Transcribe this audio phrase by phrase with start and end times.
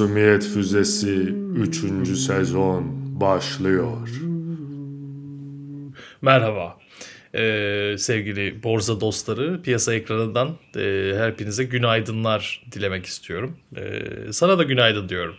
[0.00, 2.08] Masumiyet Füzesi 3.
[2.18, 2.84] sezon
[3.20, 4.08] başlıyor.
[6.22, 6.78] Merhaba.
[7.34, 13.56] Ee, sevgili borsa dostları, piyasa ekranından e, hepinize günaydınlar dilemek istiyorum.
[13.76, 15.34] Ee, sana da günaydın diyorum.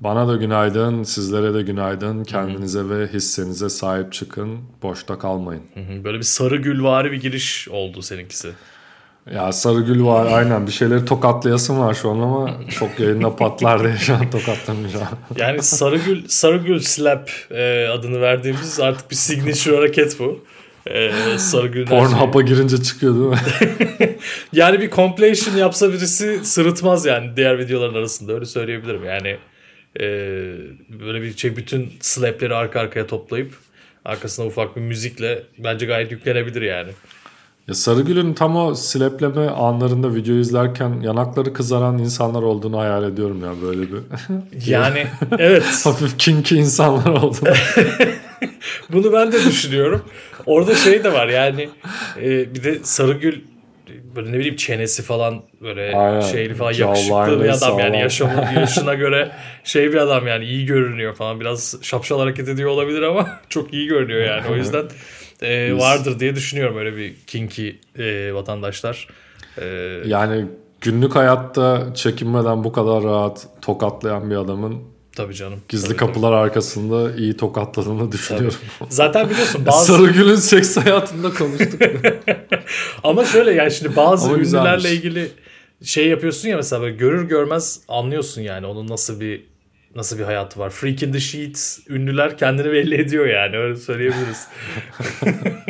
[0.00, 2.24] Bana da günaydın, sizlere de günaydın.
[2.24, 4.58] Kendinize ve hissenize sahip çıkın.
[4.82, 5.62] Boşta kalmayın.
[6.04, 8.52] Böyle bir sarı gülvari bir giriş oldu seninkisi.
[9.34, 13.96] Ya Sarıgül var aynen bir şeyleri tokatlayasım var şu an ama çok yayında patlar diye
[13.96, 15.06] şu an tokatlamayacağım.
[15.36, 20.44] Yani Sarıgül, Sarıgül Slap e, adını verdiğimiz artık bir signature hareket bu.
[20.86, 23.38] E, Sarıgül Pornhub'a girince çıkıyor değil mi?
[24.52, 29.04] yani bir compilation yapsa birisi sırıtmaz yani diğer videoların arasında öyle söyleyebilirim.
[29.04, 29.36] Yani
[30.00, 30.06] e,
[31.00, 33.54] böyle bir şey bütün slapleri arka arkaya toplayıp
[34.04, 36.90] arkasına ufak bir müzikle bence gayet yüklenebilir yani.
[37.68, 43.52] Ya Sarıgül'ün tam o silepleme anlarında video izlerken yanakları kızaran insanlar olduğunu hayal ediyorum ya
[43.62, 43.98] böyle bir.
[44.66, 45.06] Yani
[45.38, 45.64] evet.
[45.84, 47.54] Hafif kinky insanlar olduğunu.
[48.92, 50.02] Bunu ben de düşünüyorum.
[50.46, 51.68] Orada şey de var yani
[52.22, 53.40] e, bir de Sarıgül
[54.16, 56.20] böyle ne bileyim çenesi falan böyle Aynen.
[56.20, 59.30] şeyli falan yakışıklı bir adam yani yaşamı, yaşına göre
[59.64, 63.86] şey bir adam yani iyi görünüyor falan biraz şapşal hareket ediyor olabilir ama çok iyi
[63.86, 64.84] görünüyor yani o yüzden
[65.42, 69.08] e, vardır diye düşünüyorum öyle bir kinky e, vatandaşlar.
[69.58, 69.64] E,
[70.06, 70.44] Yani
[70.80, 74.82] günlük hayatta çekinmeden bu kadar rahat tokatlayan bir adamın
[75.16, 75.60] tabii canım.
[75.68, 78.56] gizli Tabii, kapılar arkasında iyi tokatladığını düşünüyorum.
[78.78, 78.88] tabii.
[78.92, 81.80] Zaten biliyorsun bazı Sarıgül'ün seks hayatında konuştuk.
[83.04, 84.68] Ama şöyle yani şimdi bazı Ama güzelmiş.
[84.84, 85.28] ünlülerle ilgili
[85.84, 89.42] şey yapıyorsun ya mesela böyle görür görmez anlıyorsun yani onun nasıl bir
[89.96, 90.70] nasıl bir hayatı var.
[90.70, 94.48] Freak in the Sheets ünlüler kendini belli ediyor yani öyle söyleyebiliriz.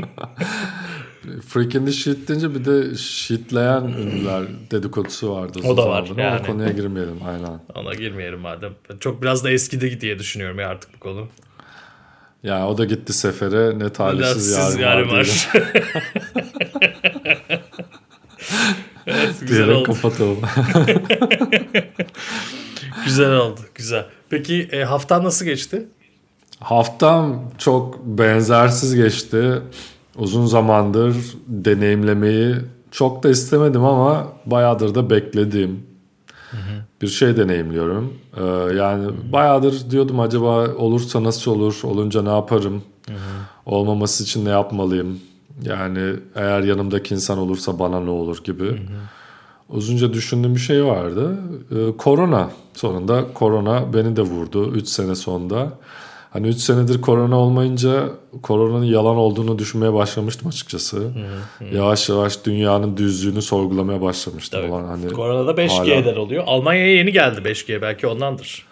[1.49, 5.59] Freak in the Shit deyince bir de shitleyen ünlüler dedikodusu vardı.
[5.65, 6.41] O da var, yani.
[6.43, 7.61] O konuya girmeyelim aynen.
[7.75, 8.73] Ona girmeyelim madem.
[9.01, 11.29] Çok biraz da eskidi diye düşünüyorum ya artık bu konu.
[12.43, 15.19] Yani o da gitti sefere ne talihsiz yarım var.
[15.19, 15.49] var.
[19.41, 19.85] Güzel oldu.
[19.85, 20.39] kapatalım.
[23.05, 23.61] Güzel oldu.
[23.75, 24.07] Güzel.
[24.31, 25.87] Peki e, haftan nasıl geçti?
[26.61, 29.53] Haftam çok benzersiz geçti.
[30.17, 32.57] Uzun zamandır deneyimlemeyi
[32.91, 35.87] çok da istemedim ama bayağıdır da beklediğim
[37.03, 38.15] bir şey deneyimliyorum.
[38.37, 38.43] Ee,
[38.77, 42.83] yani bayağıdır diyordum acaba olursa nasıl olur, olunca ne yaparım,
[43.67, 45.21] olmaması için ne yapmalıyım.
[45.63, 48.83] Yani eğer yanımdaki insan olursa bana ne olur gibi.
[49.69, 51.39] Uzunca düşündüğüm bir şey vardı.
[51.71, 52.51] Ee, korona.
[52.75, 55.73] Sonunda korona beni de vurdu 3 sene sonunda.
[56.31, 58.09] Hani 3 senedir korona olmayınca
[58.43, 61.11] koronanın yalan olduğunu düşünmeye başlamıştım açıkçası.
[61.73, 64.61] Yavaş yavaş dünyanın düzlüğünü sorgulamaya başlamıştım.
[64.61, 64.73] Tabii.
[64.73, 66.45] Ulan hani Koronada 5G'den oluyor.
[66.47, 68.67] Almanya'ya yeni geldi 5G belki ondandır.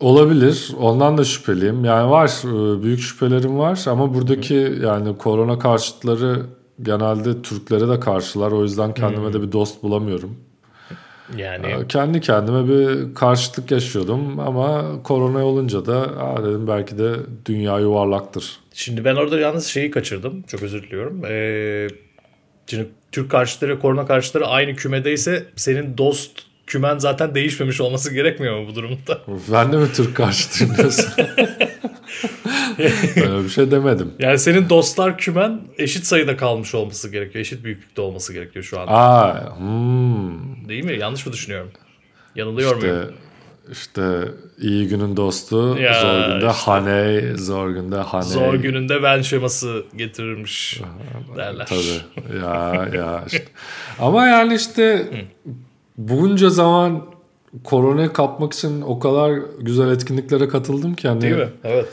[0.00, 0.72] Olabilir.
[0.80, 1.84] Ondan da şüpheliyim.
[1.84, 6.42] Yani var e, büyük şüphelerim var ama buradaki yani korona karşıtları
[6.82, 8.52] genelde Türklere de karşılar.
[8.52, 10.36] O yüzden kendime de bir dost bulamıyorum.
[11.36, 17.14] Yani Ee, Kendi kendime bir karşıtlık yaşıyordum ama korona olunca da Aa dedim belki de
[17.46, 18.58] dünya yuvarlaktır.
[18.74, 20.42] Şimdi ben orada yalnız şeyi kaçırdım.
[20.42, 21.24] Çok özür diliyorum.
[21.24, 21.88] Ee,
[22.66, 26.30] şimdi Türk karşıtları korona karşıtları aynı kümedeyse senin dost
[26.66, 29.20] kümen zaten değişmemiş olması gerekmiyor mu bu durumda?
[29.52, 31.06] Ben de mi Türk karşıtıyım diyorsun?
[33.16, 34.12] Öyle bir şey demedim.
[34.18, 37.40] Yani senin dostlar kümen eşit sayıda kalmış olması gerekiyor.
[37.42, 38.86] Eşit büyüklükte olması gerekiyor şu an.
[38.90, 40.98] Aa, hmm, Değil mi?
[40.98, 41.70] Yanlış mı düşünüyorum?
[42.36, 42.96] Yanılıyor muyum?
[43.00, 43.14] işte,
[43.72, 44.28] işte
[44.60, 46.46] iyi günün dostu, Ya zor günde işte.
[46.46, 48.28] haney, zor günde haney.
[48.28, 50.80] Zor gününde ben şeması getirirmiş
[51.36, 51.66] derler.
[51.66, 52.36] Tabii.
[52.40, 53.44] Ya ya işte.
[53.98, 55.08] Ama yani işte
[55.98, 57.04] bunca zaman
[57.64, 61.48] koronayı kapmak için o kadar güzel etkinliklere katıldım ki hani Değil mi?
[61.64, 61.88] Evet.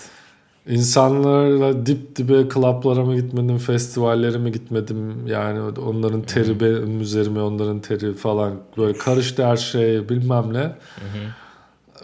[0.67, 7.79] İnsanlarla dip dibe klaplara mı gitmedim, festivallere mi gitmedim yani onların teri benim üzerime onların
[7.79, 10.75] teri falan böyle karıştı her şey bilmem ne.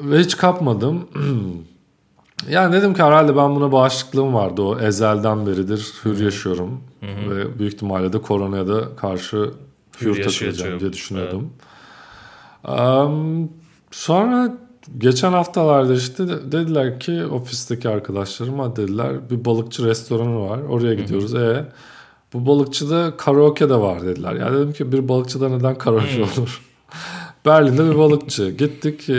[0.02, 1.08] Ve hiç kapmadım.
[2.50, 4.62] Yani dedim ki herhalde ben buna bağışıklığım vardı.
[4.62, 6.82] O ezelden beridir hür yaşıyorum.
[7.30, 9.38] Ve büyük ihtimalle de koronaya da karşı
[10.02, 11.50] hür, Hür takılacağım diye düşünüyordum.
[12.64, 13.50] Am,
[13.92, 14.58] sonra
[14.98, 20.60] geçen haftalarda işte de- dediler ki ofisteki arkadaşlarım "Ha," dediler bir balıkçı restoranı var.
[20.62, 21.36] Oraya gidiyoruz.
[21.36, 21.66] E
[22.34, 24.34] bu balıkçıda karaoke de var dediler.
[24.34, 26.62] Ya dedim ki bir balıkçıda neden karaoke olur?
[27.46, 28.50] Berlin'de bir balıkçı.
[28.50, 29.10] Gittik.
[29.10, 29.14] e,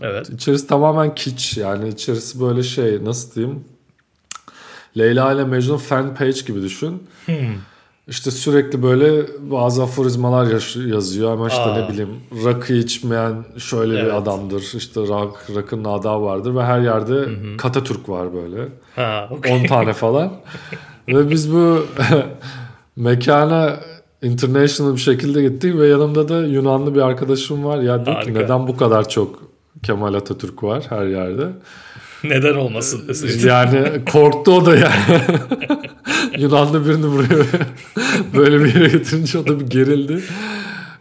[0.00, 0.30] Evet.
[0.30, 1.56] İçerisi tamamen kiç.
[1.56, 3.64] Yani içerisi böyle şey nasıl diyeyim?
[4.98, 7.02] Leyla ile Mecnun fan page gibi düşün.
[8.08, 10.46] İşte sürekli böyle bazı aforizmalar
[10.88, 11.76] yazıyor ama işte Aa.
[11.76, 12.10] ne bileyim
[12.44, 14.04] rakı içmeyen şöyle evet.
[14.04, 14.72] bir adamdır.
[14.74, 17.56] İşte rak, rakının adabı vardır ve her yerde Hı-hı.
[17.56, 18.68] Katatürk var böyle.
[18.96, 19.60] Ha, okay.
[19.62, 20.32] 10 tane falan.
[21.08, 21.86] ve biz bu
[22.96, 23.76] mekana
[24.22, 27.78] international bir şekilde gittik ve yanımda da Yunanlı bir arkadaşım var.
[27.78, 29.42] Ya dedik ki neden bu kadar çok
[29.82, 31.48] Kemal Atatürk var her yerde.
[32.28, 33.48] Neden olmasın deseydin.
[33.48, 35.20] Yani korktu o da yani.
[36.38, 37.44] Yunanlı birini buraya
[38.36, 40.22] böyle bir yere getirince o da bir gerildi.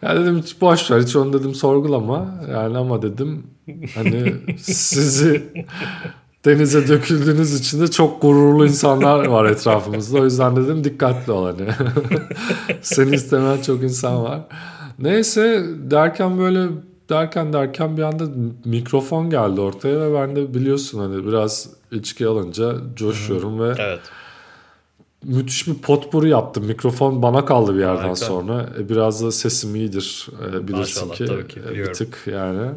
[0.01, 2.35] Ya dedim hiç boş ver hiç onu dedim sorgulama.
[2.51, 3.43] Yani ama dedim
[3.95, 5.43] hani sizi
[6.45, 10.19] denize döküldüğünüz için de çok gururlu insanlar var etrafımızda.
[10.19, 11.69] O yüzden dedim dikkatli ol hani.
[12.81, 14.39] Seni istemeyen çok insan var.
[14.99, 16.67] Neyse derken böyle
[17.09, 18.23] derken derken bir anda
[18.65, 23.99] mikrofon geldi ortaya ve ben de biliyorsun hani biraz içki alınca coşuyorum ve evet.
[25.23, 26.65] müthiş bir potpuri yaptım.
[26.65, 28.15] Mikrofon bana kaldı bir yerden Harika.
[28.15, 28.69] sonra.
[28.79, 31.25] E, biraz da sesim iyidir e, bilirsin Maşallah, ki.
[31.25, 32.71] Tabii ki e, bir tık yani.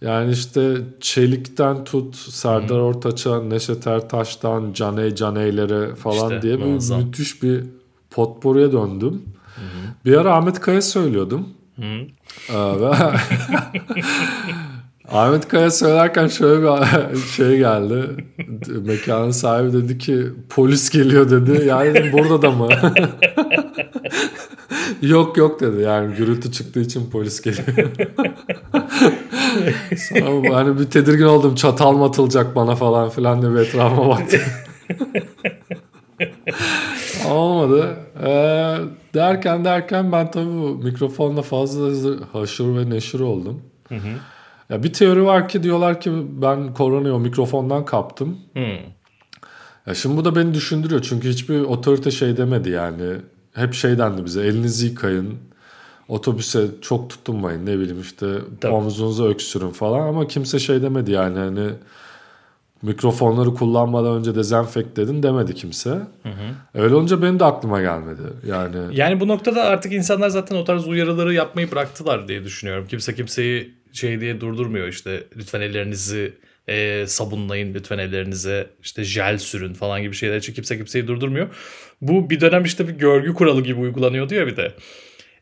[0.00, 2.78] Yani işte Çelik'ten tut Serdar.
[2.78, 7.00] Ortaç'a, Neşet Ertaş'tan Caney Caney'lere falan işte, diye muazzam.
[7.00, 7.64] bir müthiş bir
[8.10, 9.22] potpourri'ye döndüm.
[9.56, 9.60] Hı
[10.04, 11.48] Bir ara Ahmet Kaya söylüyordum.
[11.78, 12.06] Hı.
[15.12, 18.26] Ahmet Kaya söylerken şöyle bir şey geldi.
[18.84, 21.66] Mekanın sahibi dedi ki polis geliyor dedi.
[21.66, 22.68] Yani dedim burada da mı?
[25.02, 25.82] yok yok dedi.
[25.82, 27.90] Yani gürültü çıktığı için polis geliyor.
[29.96, 31.54] Sonra hani bir tedirgin oldum.
[31.54, 34.40] Çatal mı atılacak bana falan filan diye bir etrafıma baktım.
[37.26, 37.96] Olmadı.
[38.22, 38.76] Ee,
[39.14, 43.62] derken derken ben tabii bu mikrofonla fazla haşır ve neşir oldum.
[43.88, 44.08] Hı hı.
[44.70, 46.10] Ya bir teori var ki diyorlar ki
[46.42, 48.38] ben koronayı o mikrofondan kaptım.
[48.54, 48.60] Hı.
[49.86, 53.12] Ya şimdi bu da beni düşündürüyor çünkü hiçbir otorite şey demedi yani.
[53.54, 55.34] Hep şey dendi bize elinizi yıkayın,
[56.08, 58.26] otobüse çok tutunmayın ne bileyim işte
[58.60, 58.72] Tabii.
[58.72, 61.70] omuzunuza öksürün falan ama kimse şey demedi yani hani
[62.82, 65.90] mikrofonları kullanmadan önce dezenfekt edin demedi kimse.
[65.90, 66.54] Hı hı.
[66.74, 68.22] Öyle olunca benim de aklıma gelmedi.
[68.46, 72.86] Yani Yani bu noktada artık insanlar zaten o tarz uyarıları yapmayı bıraktılar diye düşünüyorum.
[72.88, 76.34] Kimse kimseyi şey diye durdurmuyor işte lütfen ellerinizi
[76.68, 81.48] e, sabunlayın lütfen ellerinize işte jel sürün falan gibi şeyler için kimse kimseyi durdurmuyor.
[82.00, 84.74] Bu bir dönem işte bir görgü kuralı gibi uygulanıyordu ya bir de.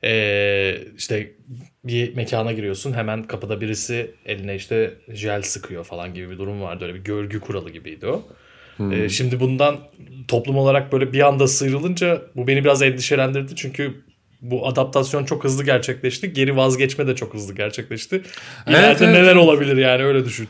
[0.04, 1.32] Ee, işte
[1.84, 6.84] bir mekana giriyorsun hemen kapıda birisi eline işte jel sıkıyor falan gibi bir durum vardı.
[6.84, 8.22] Öyle bir görgü kuralı gibiydi o.
[8.76, 8.92] Hmm.
[8.92, 9.78] Ee, şimdi bundan
[10.28, 13.56] toplum olarak böyle bir anda sıyrılınca bu beni biraz endişelendirdi.
[13.56, 13.94] Çünkü
[14.40, 16.32] bu adaptasyon çok hızlı gerçekleşti.
[16.32, 18.22] Geri vazgeçme de çok hızlı gerçekleşti.
[18.66, 19.14] İleride evet, evet.
[19.14, 20.48] neler olabilir yani öyle düşün.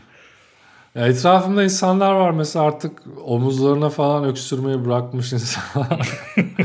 [0.96, 2.92] Ya etrafımda insanlar var mesela artık
[3.24, 6.20] omuzlarına falan öksürmeyi bırakmış insanlar.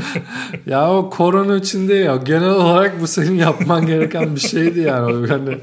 [0.66, 2.16] ya o korona için değil ya.
[2.16, 5.30] Genel olarak bu senin yapman gereken bir şeydi yani.
[5.30, 5.58] Yani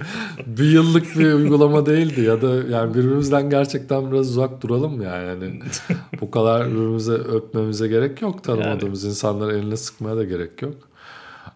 [0.45, 5.27] bir yıllık bir uygulama değildi ya da yani birbirimizden gerçekten biraz uzak duralım yani.
[5.27, 5.59] yani
[6.21, 8.43] bu kadar birbirimize öpmemize gerek yok.
[8.43, 9.11] Tanımadığımız yani.
[9.11, 10.75] insanlara eline sıkmaya da gerek yok.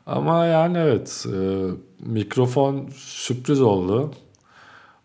[0.06, 1.68] Ama yani evet e,
[2.00, 4.12] mikrofon sürpriz oldu.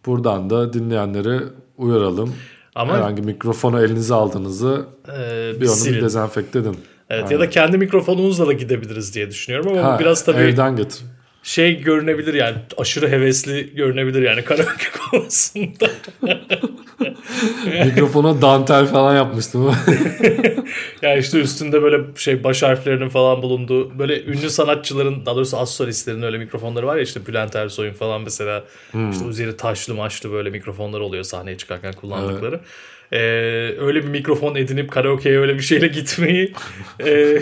[0.06, 1.40] Buradan da dinleyenleri
[1.78, 2.35] uyaralım.
[2.75, 5.97] Ama herhangi mikrofonu elinize aldığınızı e, bir onu silin.
[5.97, 6.76] bir dezenfekte edin.
[7.11, 7.35] Evet Aynen.
[7.35, 11.02] ya da kendi mikrofonunuzla da gidebiliriz diye düşünüyorum ama ha, biraz tabii evden getir
[11.42, 15.90] şey görünebilir yani aşırı hevesli görünebilir yani karaoke konusunda.
[17.85, 19.64] Mikrofona dantel falan yapmıştım.
[21.02, 25.75] yani işte üstünde böyle şey baş harflerinin falan bulunduğu böyle ünlü sanatçıların daha doğrusu az
[25.75, 29.11] solistlerin öyle mikrofonları var ya işte Bülent Ersoy'un falan mesela hmm.
[29.11, 32.54] işte üzeri taşlı maçlı böyle mikrofonlar oluyor sahneye çıkarken kullandıkları.
[32.54, 32.66] Evet.
[33.12, 33.18] Ee,
[33.80, 36.52] öyle bir mikrofon edinip karaoke'ye öyle bir şeyle gitmeyi
[37.07, 37.38] e,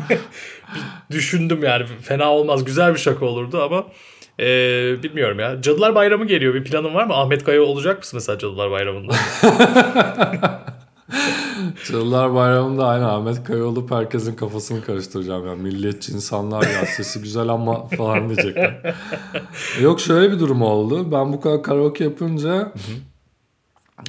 [1.10, 3.86] düşündüm yani fena olmaz güzel bir şaka olurdu ama
[4.40, 4.46] e,
[5.02, 5.62] bilmiyorum ya.
[5.62, 7.14] Cadılar Bayramı geliyor bir planın var mı?
[7.14, 9.12] Ahmet Kaya olacak mısın mesela Cadılar Bayramı'nda?
[11.88, 15.46] Cadılar Bayramı'nda aynı Ahmet Kaya olup herkesin kafasını karıştıracağım.
[15.46, 18.94] Yani milliyetçi insanlar ya sesi güzel ama falan diyecekler.
[19.80, 21.12] Yok şöyle bir durum oldu.
[21.12, 22.72] Ben bu kadar karaoke yapınca...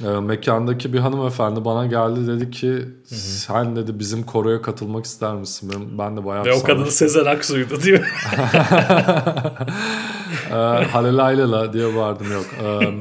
[0.04, 3.18] E, mekandaki bir hanımefendi bana geldi dedi ki Hı-hı.
[3.18, 5.72] sen dedi bizim koroya katılmak ister misin?
[5.74, 8.06] Ben, ben de bayağı Ve o kadın Sezen Aksu'ydu değil mi?
[10.50, 10.54] e,
[10.84, 12.46] Halelayla diye bağırdım yok.
[12.62, 12.94] E,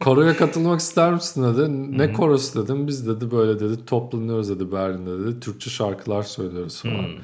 [0.00, 1.68] koroya katılmak ister misin dedi.
[1.98, 2.12] Ne Hı-hı.
[2.12, 2.86] korosu dedim.
[2.88, 5.40] Biz dedi böyle dedi toplanıyoruz dedi Berlin'de dedi.
[5.40, 6.94] Türkçe şarkılar söylüyoruz falan.
[6.94, 7.20] Hı-hı.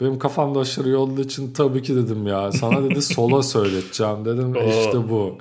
[0.00, 2.52] Benim kafamda aşırı olduğu için tabii ki dedim ya.
[2.52, 4.56] Sana dedi solo söyleteceğim dedim.
[4.56, 4.70] Oo.
[4.80, 5.38] işte bu.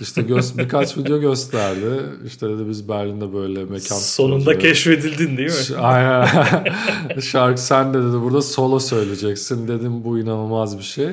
[0.00, 2.02] İşte gö- birkaç video gösterdi.
[2.26, 4.62] İşte dedi biz Berlin'de böyle mekan Sonunda tutuyoruz.
[4.62, 5.76] keşfedildin değil mi?
[5.78, 6.28] Aynen.
[7.20, 9.68] Şarkı sen de dedi burada solo söyleyeceksin.
[9.68, 11.08] Dedim bu inanılmaz bir şey.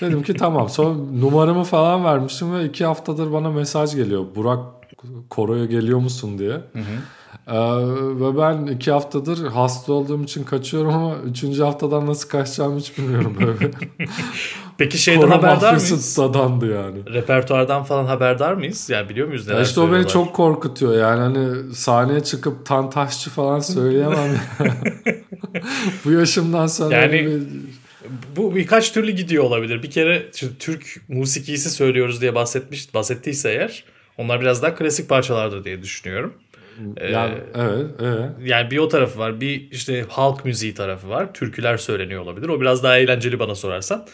[0.00, 0.68] Dedim ki tamam.
[0.68, 4.24] Sonra numaramı falan vermiştim ve iki haftadır bana mesaj geliyor.
[4.36, 4.58] Burak
[5.30, 6.60] koroya geliyor musun diye.
[7.46, 7.54] Ee,
[8.20, 13.36] ve ben iki haftadır hasta olduğum için kaçıyorum ama üçüncü haftadan nasıl kaçacağımı hiç bilmiyorum.
[13.40, 13.70] Böyle.
[14.78, 16.18] Peki şeyden haberdar mıyız?
[16.18, 17.14] dadandı yani.
[17.14, 18.90] Repertuardan falan haberdar mıyız?
[18.90, 23.30] Yani biliyor muyuz neler Ya işte o beni çok korkutuyor yani hani sahneye çıkıp tantaşçı
[23.30, 24.40] falan söyleyemem.
[26.04, 27.42] Bu yaşımdan sonra Yani- bir-
[28.36, 29.82] Bu birkaç türlü gidiyor olabilir.
[29.82, 33.84] Bir kere şimdi Türk musikisi söylüyoruz diye bahsetmiş, bahsettiyse eğer
[34.18, 36.34] onlar biraz daha klasik parçalardır diye düşünüyorum.
[37.12, 38.30] Yani evet evet.
[38.44, 39.40] Yani bir o tarafı var.
[39.40, 41.34] Bir işte halk müziği tarafı var.
[41.34, 42.48] Türküler söyleniyor olabilir.
[42.48, 44.06] O biraz daha eğlenceli bana sorarsan.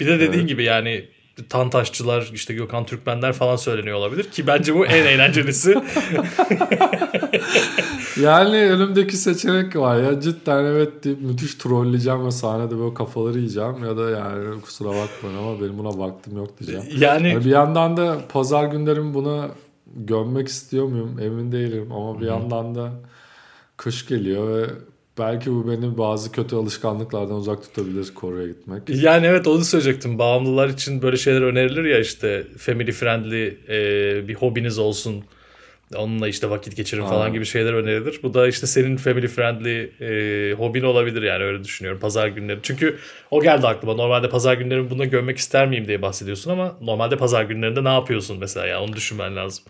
[0.00, 1.04] Bir de dediğin gibi yani
[1.48, 4.24] Tantaşçılar, işte Gökhan Türkmenler falan söyleniyor olabilir.
[4.24, 5.74] Ki bence bu en eğlencelisi.
[8.20, 13.84] Yani önümdeki seçenek var ya cidden evet deyip müthiş trolleyeceğim ve sahnede böyle kafaları yiyeceğim
[13.84, 16.84] ya da yani kusura bakmayın ama benim buna vaktim yok diyeceğim.
[16.98, 19.48] yani Yani bir yandan da pazar günlerimi buna
[19.96, 22.92] gömmek istiyor muyum emin değilim ama bir yandan da
[23.76, 24.70] kış geliyor ve
[25.18, 28.88] belki bu beni bazı kötü alışkanlıklardan uzak tutabilir Kore'ye gitmek.
[28.88, 30.18] Yani evet onu söyleyecektim.
[30.18, 35.24] Bağımlılar için böyle şeyler önerilir ya işte family friendly e, bir hobiniz olsun.
[35.96, 38.20] Onunla işte vakit geçirin falan gibi şeyler önerilir.
[38.22, 42.58] Bu da işte senin family friendly e, hobin olabilir yani öyle düşünüyorum pazar günleri.
[42.62, 42.98] Çünkü
[43.30, 43.94] o geldi aklıma.
[43.94, 48.38] Normalde pazar günlerimi buna gömmek ister miyim diye bahsediyorsun ama normalde pazar günlerinde ne yapıyorsun
[48.38, 49.64] mesela ya onu düşünmen lazım.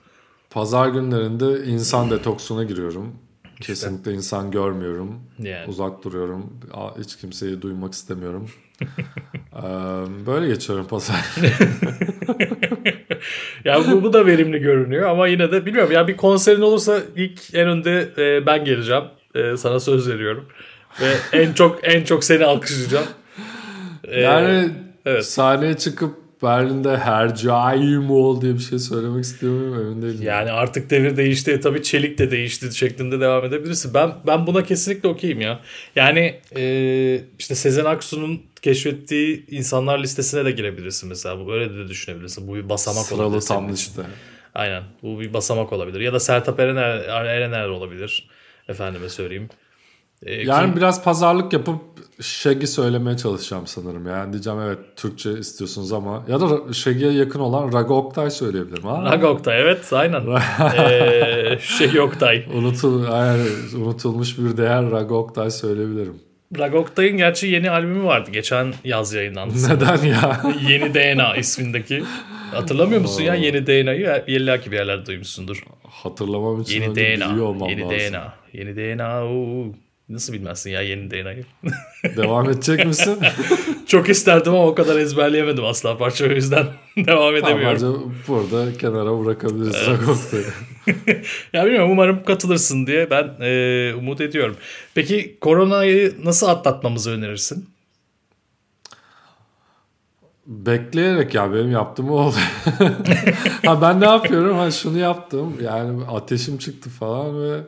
[0.55, 3.15] Pazar günlerinde insan detoksuna giriyorum.
[3.61, 5.21] Kesinlikle insan görmüyorum.
[5.39, 5.67] Yani.
[5.69, 6.61] Uzak duruyorum.
[6.99, 8.51] Hiç kimseyi duymak istemiyorum.
[10.27, 11.17] Böyle geçiyorum pazar.
[13.65, 15.93] Ya bu, bu da verimli görünüyor ama yine de bilmiyorum.
[15.93, 19.05] Ya bir konserin olursa ilk en önde e, ben geleceğim.
[19.35, 20.49] E, sana söz veriyorum.
[21.01, 23.07] Ve en çok en çok seni alkışlayacağım.
[24.17, 24.71] Yani
[25.07, 25.27] evet.
[25.27, 30.23] sahneye çıkıp Berlin'de hercaiim ol diye bir şey söylemek istiyor muyum emin değilim.
[30.23, 31.61] Yani artık devir değişti.
[31.61, 33.95] Tabii çelik de değişti şeklinde devam edebilirsin.
[33.95, 35.61] Ben ben buna kesinlikle okeyim ya.
[35.97, 41.47] Yani e, işte Sezen Aksu'nun keşfettiği insanlar listesine de girebilirsin mesela.
[41.47, 42.49] Bu öyle de düşünebilirsin.
[42.49, 43.41] Bu bir basamak Sıralı olabilir.
[43.41, 44.03] senin tam liste.
[44.55, 44.83] Aynen.
[45.03, 46.01] Bu bir basamak olabilir.
[46.01, 48.29] Ya da Sertab Erener, Erener olabilir.
[48.69, 49.49] Efendime söyleyeyim.
[50.23, 51.81] Ee, Yani kim- biraz pazarlık yapıp
[52.21, 54.07] Shaggy söylemeye çalışacağım sanırım.
[54.07, 58.83] Yani diyeceğim evet Türkçe istiyorsunuz ama ya da Shaggy'ye yakın olan Raga Oktay söyleyebilirim.
[58.83, 59.03] Ha?
[59.13, 60.23] Raga Oktay evet aynen.
[60.79, 62.45] ee, şey Oktay.
[62.55, 63.43] Unutul, yani
[63.77, 66.21] unutulmuş bir değer Raga Oktay söyleyebilirim.
[66.59, 68.31] Raga Oktay'ın gerçi yeni albümü vardı.
[68.31, 69.55] Geçen yaz yayınlandı.
[69.69, 70.43] Neden ya?
[70.69, 72.03] Yeni DNA ismindeki.
[72.53, 74.25] Hatırlamıyor musun ya Yeni DNA'yı?
[74.27, 75.65] İlla ki bir yerlerde duymuşsundur.
[75.89, 77.01] Hatırlamam için Yeni DNA.
[77.69, 77.99] Yeni lazım.
[77.99, 78.35] DNA.
[78.53, 79.25] Yeni DNA.
[79.25, 79.84] oo.
[80.09, 81.45] Nasıl bilmezsin ya yeni DNA'yı?
[82.17, 83.19] Devam edecek misin?
[83.87, 87.75] Çok isterdim ama o kadar ezberleyemedim asla parça o yüzden devam tamam, edemiyorum.
[87.75, 87.87] bence
[88.29, 90.45] burada kenara bırakabiliriz Oktay'ı.
[91.53, 94.57] Ya bilmiyorum umarım katılırsın diye ben e, umut ediyorum.
[94.95, 97.69] Peki koronayı nasıl atlatmamızı önerirsin?
[100.47, 102.37] Bekleyerek ya benim yaptığım o oldu.
[103.67, 104.57] ha ben ne yapıyorum?
[104.57, 105.57] Ha şunu yaptım.
[105.63, 107.61] Yani ateşim çıktı falan ve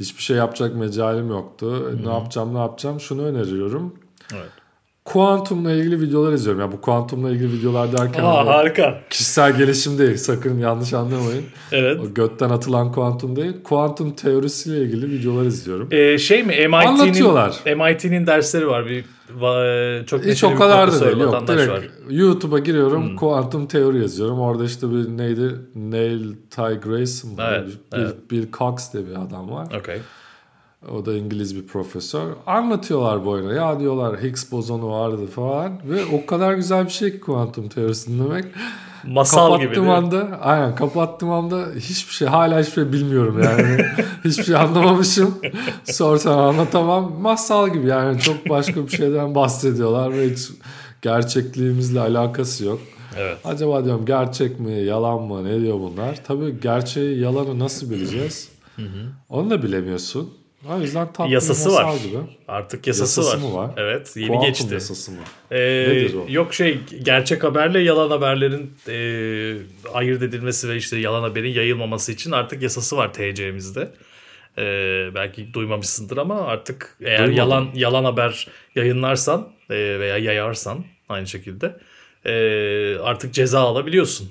[0.00, 1.90] hiçbir şey yapacak mecalim yoktu.
[2.00, 3.00] E, Ne yapacağım ne yapacağım?
[3.00, 3.94] Şunu öneriyorum.
[4.34, 4.50] Evet.
[5.04, 6.60] Kuantumla ilgili videolar izliyorum.
[6.60, 9.00] Ya bu kuantumla ilgili videolar derken Aa, harika.
[9.10, 10.16] kişisel gelişim değil.
[10.16, 11.44] Sakın yanlış anlamayın.
[11.72, 12.00] Evet.
[12.00, 13.52] O götten atılan kuantum değil.
[13.64, 15.88] Kuantum teorisiyle ilgili videolar izliyorum.
[15.90, 17.60] E, şey mi MIT'nin Anlatıyorlar.
[17.66, 18.86] MIT'nin dersleri var.
[18.86, 19.04] Bir
[20.06, 21.16] çok Hiç o bir kadar da değil.
[21.16, 21.72] Yok direkt.
[21.72, 22.16] Hmm.
[22.18, 23.16] YouTube'a giriyorum.
[23.16, 24.40] Kuantum teori yazıyorum.
[24.40, 25.50] Orada işte bir neydi?
[25.74, 27.30] Neil Ty Grayson.
[27.38, 28.30] Evet, bir, evet.
[28.30, 29.66] Bill Cox diye bir adam var.
[29.80, 29.98] Okay.
[30.90, 32.32] O da İngiliz bir profesör.
[32.46, 33.54] Anlatıyorlar bu oyunu.
[33.54, 35.72] Ya diyorlar Higgs bozonu vardı falan.
[35.84, 38.44] Ve o kadar güzel bir şey ki kuantum teorisi dinlemek.
[39.06, 39.92] Masal gibi kapattığım değil mi?
[39.92, 43.84] anda, aynen kapattığım anda hiçbir şey, hala hiçbir şey bilmiyorum yani.
[44.24, 45.38] hiçbir şey anlamamışım.
[45.84, 47.12] Sorsan anlatamam.
[47.20, 50.50] Masal gibi yani çok başka bir şeyden bahsediyorlar ve hiç
[51.02, 52.80] gerçekliğimizle alakası yok.
[53.18, 53.38] Evet.
[53.44, 56.20] Acaba diyorum gerçek mi, yalan mı, ne diyor bunlar?
[56.26, 58.48] Tabii gerçeği, yalanı nasıl bileceğiz?
[59.28, 60.41] Onu da bilemiyorsun.
[60.70, 61.94] O yüzden tatlı Yasası var.
[62.04, 62.16] gibi.
[62.48, 63.48] Artık yasası, Yasası var.
[63.50, 63.70] mı var?
[63.76, 64.74] Evet yeni Kuantum geçti.
[64.74, 65.18] yasası mı?
[65.50, 66.26] Ee, Nedir o?
[66.28, 68.96] yok şey gerçek haberle yalan haberlerin e,
[69.94, 73.90] ayırt edilmesi ve işte yalan haberin yayılmaması için artık yasası var TC'mizde.
[74.58, 74.64] E,
[75.14, 77.36] belki duymamışsındır ama artık eğer Duymadım.
[77.36, 81.76] yalan yalan haber yayınlarsan e, veya yayarsan aynı şekilde
[82.24, 82.32] e,
[82.98, 84.30] artık ceza alabiliyorsun.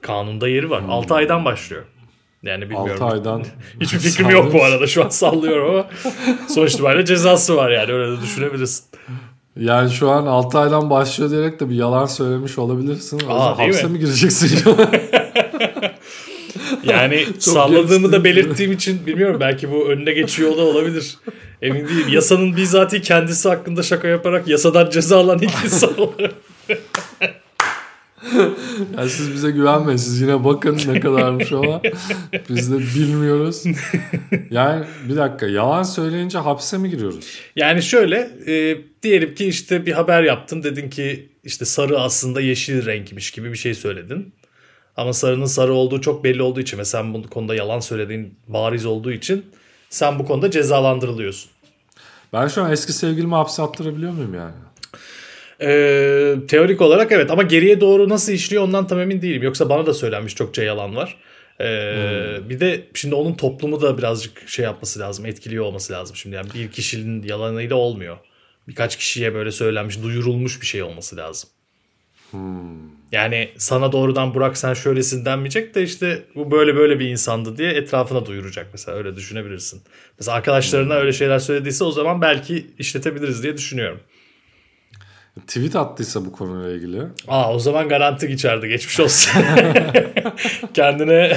[0.00, 0.82] Kanunda yeri var.
[0.88, 1.82] 6 aydan başlıyor.
[2.44, 3.02] Yani bilmiyorum.
[3.02, 3.44] 6 aydan.
[3.80, 4.86] Hiçbir fikrim yok bu arada.
[4.86, 5.86] Şu an sallıyorum ama
[6.48, 7.92] sonuç itibariyle cezası var yani.
[7.92, 8.84] Öyle de düşünebilirsin.
[9.60, 13.20] Yani şu an 6 aydan başlıyor diyerek de bir yalan söylemiş olabilirsin.
[13.28, 13.92] Aa, hapse mi?
[13.92, 14.58] mi gireceksin?
[16.84, 19.36] Yani salladığımı da belirttiğim için bilmiyorum.
[19.40, 21.16] Belki bu önüne geçiyor da olabilir.
[21.62, 22.08] Emin değilim.
[22.08, 26.34] Yasanın bizatihi kendisi hakkında şaka yaparak yasadan ceza alan ilk insan olarak.
[28.96, 29.96] Yani siz bize güvenmeyin.
[29.96, 31.82] Siz yine bakın ne kadarmış ama
[32.48, 33.64] biz de bilmiyoruz.
[34.50, 37.38] Yani bir dakika yalan söyleyince hapse mi giriyoruz?
[37.56, 40.62] Yani şöyle e, diyelim ki işte bir haber yaptın.
[40.62, 44.34] Dedin ki işte sarı aslında yeşil renkmiş gibi bir şey söyledin.
[44.96, 48.86] Ama sarının sarı olduğu çok belli olduğu için ve sen bu konuda yalan söylediğin bariz
[48.86, 49.46] olduğu için
[49.90, 51.50] sen bu konuda cezalandırılıyorsun.
[52.32, 54.54] Ben şu an eski sevgilimi hapse attırabiliyor muyum yani?
[55.64, 59.42] Ee, teorik olarak evet ama geriye doğru nasıl işliyor ondan tam emin değilim.
[59.42, 61.16] Yoksa bana da söylenmiş çokça yalan var.
[61.60, 66.16] Ee, Bir de şimdi onun toplumu da birazcık şey yapması lazım, etkiliyor olması lazım.
[66.16, 68.16] Şimdi yani bir kişinin yalanıyla olmuyor.
[68.68, 71.50] Birkaç kişiye böyle söylenmiş, duyurulmuş bir şey olması lazım.
[73.12, 77.70] Yani sana doğrudan Burak sen şöylesin denmeyecek de işte bu böyle böyle bir insandı diye
[77.70, 79.82] etrafına duyuracak mesela öyle düşünebilirsin.
[80.18, 84.00] Mesela arkadaşlarına öyle şeyler söylediyse o zaman belki işletebiliriz diye düşünüyorum.
[85.40, 87.02] Tweet attıysa bu konuyla ilgili.
[87.28, 89.32] Aa o zaman garanti içeride geçmiş olsun.
[90.74, 91.36] kendine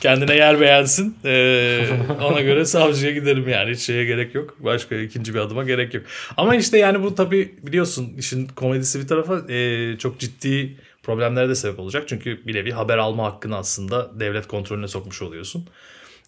[0.00, 1.16] kendine yer beğensin.
[1.24, 1.86] Ee,
[2.22, 3.70] ona göre savcıya giderim yani.
[3.70, 4.56] Hiç şeye gerek yok.
[4.60, 6.04] Başka ikinci bir adıma gerek yok.
[6.36, 11.54] Ama işte yani bu tabii biliyorsun işin komedisi bir tarafa e, çok ciddi problemlere de
[11.54, 12.04] sebep olacak.
[12.06, 15.68] Çünkü bir nevi haber alma hakkını aslında devlet kontrolüne sokmuş oluyorsun.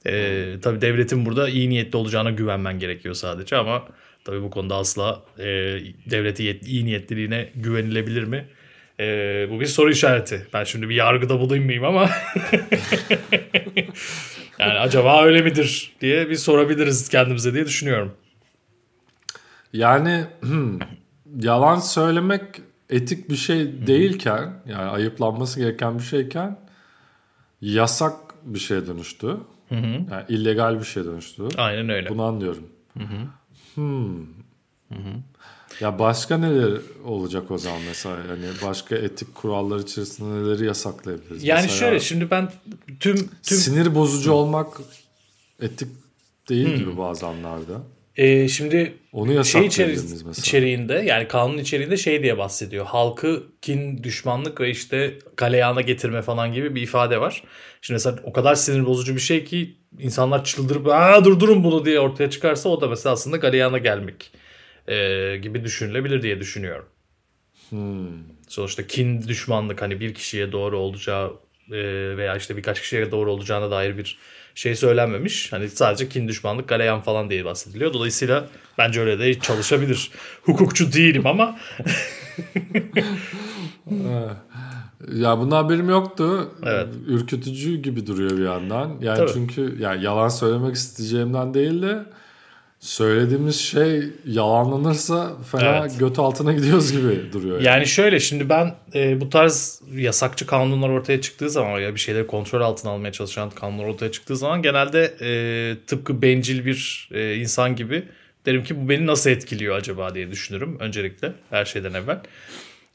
[0.06, 3.84] Ee, tabii devletin burada iyi niyetli olacağına güvenmen gerekiyor sadece ama
[4.24, 5.44] tabii bu konuda asla e,
[6.10, 8.48] devleti yet- iyi niyetliliğine güvenilebilir mi?
[9.00, 9.04] E,
[9.50, 10.46] bu bir soru işareti.
[10.52, 12.10] Ben şimdi bir yargıda bulunmayayım ama
[14.58, 18.12] yani acaba öyle midir diye bir sorabiliriz kendimize diye düşünüyorum.
[19.72, 20.78] Yani hmm,
[21.40, 22.42] yalan söylemek
[22.90, 26.58] etik bir şey değilken yani ayıplanması gereken bir şeyken
[27.60, 29.36] yasak bir şeye dönüştü.
[30.10, 31.42] Yani illegal bir şeye dönüştü.
[31.56, 32.08] Aynen öyle.
[32.08, 32.66] Bunu anlıyorum.
[33.74, 34.26] Hmm.
[35.80, 41.44] Ya başka neler olacak o zaman mesela yani başka etik kurallar içerisinde neleri yasaklayabiliriz?
[41.44, 42.52] Yani Mesela şöyle şimdi ben
[43.00, 44.80] tüm tüm sinir bozucu olmak
[45.60, 45.88] etik
[46.48, 47.82] değil gibi bazı anlarda.
[48.16, 49.96] Ee, şimdi Onu şey içeri,
[50.38, 52.86] içeriğinde yani kanun içeriğinde şey diye bahsediyor.
[52.86, 57.42] Halkı kin, düşmanlık ve işte galeyana getirme falan gibi bir ifade var.
[57.80, 62.00] Şimdi mesela o kadar sinir bozucu bir şey ki insanlar çıldırıp Aa, durdurun bunu diye
[62.00, 64.30] ortaya çıkarsa o da mesela aslında galeyana gelmek
[64.88, 66.86] e, gibi düşünülebilir diye düşünüyorum.
[67.70, 68.08] Hmm.
[68.48, 71.32] Sonuçta kin, düşmanlık hani bir kişiye doğru olacağı
[71.70, 71.76] e,
[72.16, 74.18] veya işte birkaç kişiye doğru olacağına dair bir
[74.54, 75.52] şey söylenmemiş.
[75.52, 77.92] Hani sadece kin, düşmanlık, galeyan falan diye bahsediliyor.
[77.92, 80.10] Dolayısıyla bence öyle de çalışabilir.
[80.42, 81.58] Hukukçu değilim ama
[85.12, 86.50] Ya bunun haberim yoktu.
[86.62, 86.88] Evet.
[87.06, 88.96] Ürkütücü gibi duruyor bir yandan.
[89.00, 89.30] Yani Tabii.
[89.32, 92.06] çünkü yani yalan söylemek isteyeceğimden değil de
[92.84, 95.98] söylediğimiz şey yalanlanırsa fena Evet.
[95.98, 97.56] göt altına gidiyoruz gibi duruyor.
[97.56, 97.66] Yani.
[97.66, 102.26] yani şöyle şimdi ben e, bu tarz yasakçı kanunlar ortaya çıktığı zaman ya bir şeyleri
[102.26, 107.76] kontrol altına almaya çalışan kanunlar ortaya çıktığı zaman genelde e, tıpkı bencil bir e, insan
[107.76, 108.02] gibi
[108.46, 112.20] derim ki bu beni nasıl etkiliyor acaba diye düşünürüm öncelikle her şeyden evvel.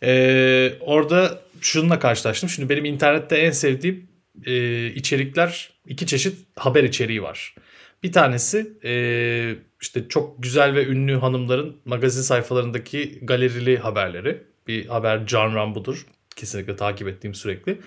[0.04, 2.50] E, orada şununla karşılaştım.
[2.50, 4.08] Şimdi benim internette en sevdiğim
[4.46, 7.56] e, içerikler iki çeşit haber içeriği var.
[8.04, 14.44] Bir tanesi e, işte çok güzel ve ünlü hanımların magazin sayfalarındaki galerili haberleri.
[14.68, 16.06] Bir haber canram budur.
[16.36, 17.82] Kesinlikle takip ettiğim sürekli.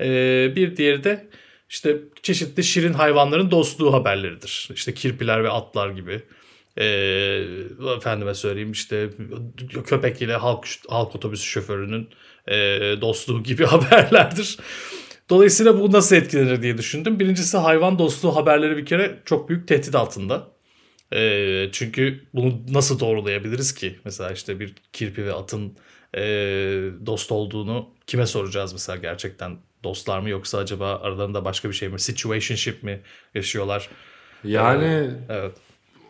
[0.00, 1.28] E, bir diğeri de
[1.70, 4.68] işte çeşitli şirin hayvanların dostluğu haberleridir.
[4.74, 6.22] İşte kirpiler ve atlar gibi.
[6.78, 6.86] E,
[7.96, 9.10] efendime söyleyeyim işte
[9.86, 12.08] köpek ile halk, halk otobüsü şoförünün
[12.48, 12.56] e,
[13.00, 14.58] dostluğu gibi haberlerdir.
[15.30, 17.20] Dolayısıyla bu nasıl etkilenir diye düşündüm.
[17.20, 20.48] Birincisi hayvan dostluğu haberleri bir kere çok büyük tehdit altında.
[21.12, 23.98] Ee, çünkü bunu nasıl doğrulayabiliriz ki?
[24.04, 25.76] Mesela işte bir kirpi ve atın
[26.16, 26.20] e,
[27.06, 32.00] dost olduğunu kime soracağız mesela gerçekten dostlar mı yoksa acaba aralarında başka bir şey mi?
[32.00, 33.00] Situationship mi
[33.34, 33.88] yaşıyorlar?
[34.44, 35.52] Yani Evet.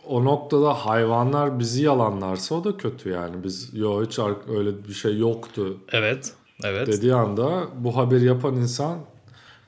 [0.07, 3.45] o noktada hayvanlar bizi yalanlarsa o da kötü yani.
[3.45, 6.33] Biz yo hiç öyle bir şey yoktu Evet.
[6.65, 6.87] Evet.
[6.87, 8.99] dediği anda bu haberi yapan insan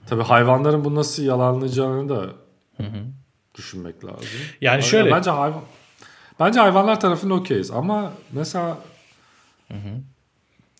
[0.07, 2.27] Tabii hayvanların bu nasıl yalanlayacağını da
[3.55, 4.29] düşünmek lazım.
[4.61, 5.11] Yani şöyle.
[5.11, 5.62] Bence hayvan
[6.40, 8.79] Bence hayvanlar tarafında okeyiz ama mesela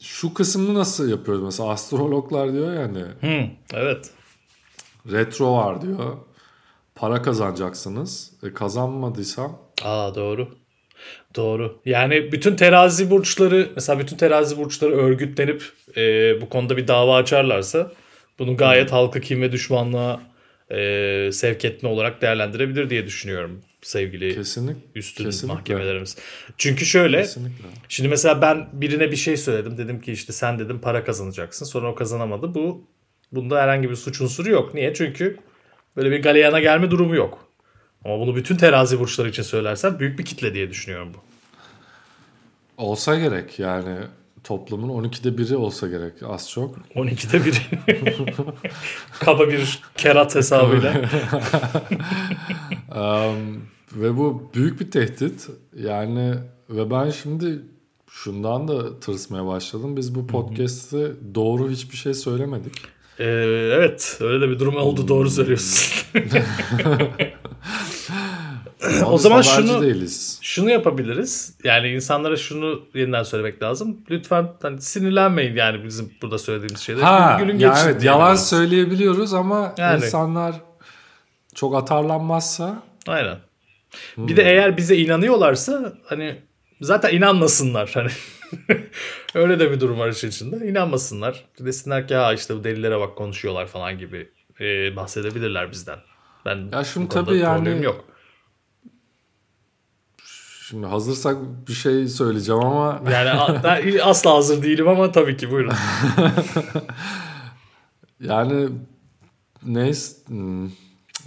[0.01, 1.43] şu kısmını nasıl yapıyoruz?
[1.43, 4.11] Mesela astrologlar diyor yani Hı, evet.
[5.13, 6.17] retro var diyor.
[6.95, 8.33] Para kazanacaksınız.
[8.43, 10.49] E, kazanmadıysam Aa doğru.
[11.37, 11.81] Doğru.
[11.85, 15.63] Yani bütün terazi burçları mesela bütün terazi burçları örgütlenip
[15.97, 17.93] e, bu konuda bir dava açarlarsa
[18.39, 20.21] bunu gayet halkı kim ve düşmanlığa
[20.71, 25.55] e, sevk etme olarak değerlendirebilir diye düşünüyorum sevgili kesinlik üstün kesinlikle.
[25.55, 26.17] mahkemelerimiz.
[26.59, 27.65] Çünkü şöyle Kesinlikle.
[27.89, 31.91] şimdi mesela ben birine bir şey söyledim dedim ki işte sen dedim para kazanacaksın sonra
[31.91, 32.85] o kazanamadı bu
[33.33, 34.75] bunda herhangi bir suç unsuru yok.
[34.75, 34.95] Niye?
[34.95, 35.39] Çünkü
[35.97, 37.46] böyle bir galeyana gelme durumu yok.
[38.07, 41.19] Ama bunu bütün terazi burçları için söylersen büyük bir kitle diye düşünüyorum bu.
[42.77, 43.97] Olsa gerek yani
[44.45, 46.77] toplumun 12'de biri olsa gerek az çok.
[46.95, 47.59] 12'de biri.
[49.19, 50.95] Kaba bir kerat hesabıyla.
[52.97, 55.49] Um, ve bu büyük bir tehdit.
[55.79, 56.35] Yani
[56.71, 57.59] ve ben şimdi
[58.11, 59.97] şundan da tırsmaya başladım.
[59.97, 62.73] Biz bu podcast'te doğru hiçbir şey söylemedik.
[63.19, 63.25] Ee,
[63.75, 66.07] evet öyle de bir durum oldu doğru söylüyorsun.
[69.07, 70.39] O zaman şunu değiliz.
[70.43, 71.55] şunu yapabiliriz.
[71.65, 73.97] Yani insanlara şunu yeniden söylemek lazım.
[74.11, 77.03] Lütfen hani sinirlenmeyin yani bizim burada söylediğimiz şeyler.
[77.03, 80.05] Ha, Gülün ya geçin evet yalan söyleyebiliyoruz ama Yani.
[80.05, 80.55] insanlar
[81.55, 83.37] çok atarlanmazsa Aynen.
[84.17, 86.37] Bir de eğer bize inanıyorlarsa hani
[86.81, 88.11] zaten inanmasınlar hani.
[89.35, 90.67] Öyle de bir durum var işin içinde.
[90.69, 91.45] İnanmasınlar.
[91.59, 94.29] Desinler ki ha işte bu delillere bak konuşuyorlar falan gibi
[94.61, 95.99] e, bahsedebilirler bizden.
[96.45, 98.05] Ben Ya şimdi tabii yani- yok.
[100.69, 101.37] Şimdi hazırsak
[101.69, 105.73] bir şey söyleyeceğim ama Yani asla hazır değilim ama tabii ki buyurun.
[108.21, 108.69] yani
[109.67, 110.71] neyse hmm,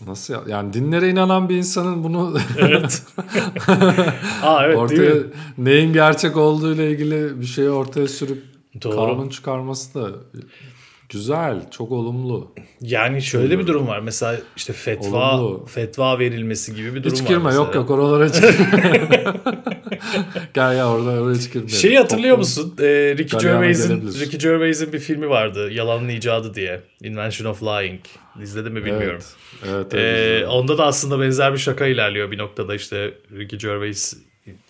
[0.07, 0.41] nasıl ya?
[0.47, 3.03] yani dinlere inanan bir insanın bunu Evet.
[4.43, 5.13] Aa evet ortaya
[5.57, 8.43] neyin gerçek olduğu ile ilgili bir şeyi ortaya sürüp
[8.81, 8.95] Doğru.
[8.95, 10.09] kanun çıkarması da
[11.09, 12.51] güzel, çok olumlu.
[12.81, 13.99] Yani şöyle bir durum var.
[13.99, 15.65] Mesela işte fetva Olumlu.
[15.65, 17.27] fetva verilmesi gibi bir durum Hiç var.
[17.27, 17.63] girme mesela.
[17.63, 19.23] yok yok oralara hiç girme.
[20.53, 21.67] Gel ya orada oraya hiç girme.
[21.69, 22.75] Şeyi hatırlıyor Toplum- musun?
[22.79, 24.07] Ee, Ricky Gervais'in.
[24.07, 25.71] Ricky Gervais'in bir filmi vardı.
[25.71, 26.81] Yalanın icadı diye.
[27.03, 27.99] Invention of Lying.
[28.43, 29.19] İzledin mi bilmiyorum.
[29.67, 29.75] Evet.
[29.75, 30.47] Evet, Ee, evet.
[30.47, 34.17] onda da aslında benzer bir şaka ilerliyor bir noktada işte Ricky Gervais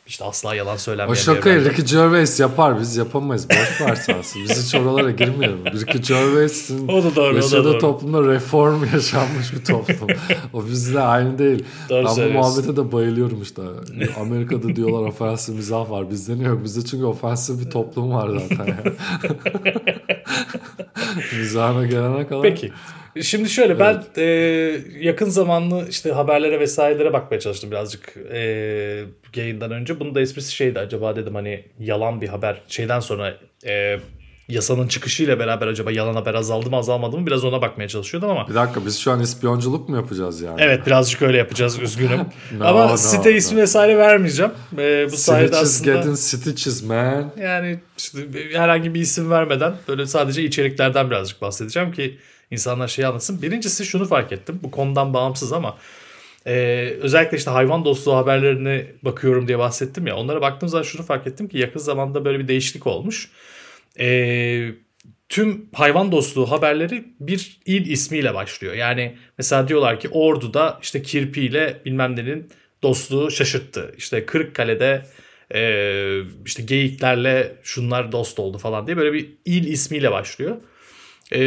[0.09, 1.65] işte asla yalan o söylenmeyen bir şakayı.
[1.65, 3.47] Ricky Gervais yapar biz yapamayız.
[3.49, 4.43] Boş ver sensin.
[4.43, 5.65] Biz hiç oralara girmeyelim.
[5.65, 10.07] Ricky Gervais'in O da doğru, o da yaşadığı toplumda reform yaşanmış bir toplum.
[10.53, 11.63] o bizle aynı değil.
[11.89, 13.61] Doğru ben bu muhabbete de bayılıyorum işte.
[14.21, 16.09] Amerika'da diyorlar ofensif mizah var.
[16.09, 16.63] Bizde ne yok?
[16.63, 18.65] Bizde çünkü ofensif bir toplum var zaten.
[18.67, 18.83] ya.
[21.39, 22.41] Mizahına gelene kadar.
[22.41, 22.71] Peki.
[23.21, 24.23] Şimdi şöyle ben e,
[24.99, 28.39] yakın zamanlı işte haberlere vesairelere bakmaya çalıştım birazcık e,
[29.35, 29.99] yayından önce.
[29.99, 33.33] Bunun da esprisi şeydi acaba dedim hani yalan bir haber şeyden sonra
[33.65, 33.99] e,
[34.49, 38.47] yasanın çıkışıyla beraber acaba yalan haber azaldı mı azalmadı mı biraz ona bakmaya çalışıyordum ama
[38.47, 40.61] Bir dakika biz şu an ispiyonculuk mu yapacağız yani?
[40.61, 42.19] evet birazcık öyle yapacağız üzgünüm.
[42.57, 43.33] No, ama no, site no.
[43.35, 44.51] ismi vesaire vermeyeceğim.
[44.77, 47.31] E, bu sayede Snitches aslında getting stitches man.
[47.41, 48.19] yani işte
[48.53, 52.17] herhangi bir isim vermeden böyle sadece içeriklerden birazcık bahsedeceğim ki
[52.51, 53.41] insanlar şey anlasın.
[53.41, 54.59] Birincisi şunu fark ettim.
[54.63, 55.77] Bu konudan bağımsız ama
[56.47, 56.53] e,
[57.01, 60.15] özellikle işte hayvan dostluğu haberlerine bakıyorum diye bahsettim ya.
[60.15, 63.31] Onlara baktığım zaman şunu fark ettim ki yakın zamanda böyle bir değişiklik olmuş.
[63.99, 64.71] E,
[65.29, 68.73] tüm hayvan dostluğu haberleri bir il ismiyle başlıyor.
[68.73, 72.49] Yani mesela diyorlar ki Ordu'da işte kirpiyle bilmem nenin
[72.83, 73.93] dostluğu şaşırttı.
[73.97, 75.05] İşte Kırıkkale'de
[75.53, 80.55] e, işte geyiklerle şunlar dost oldu falan diye böyle bir il ismiyle başlıyor.
[81.33, 81.39] E,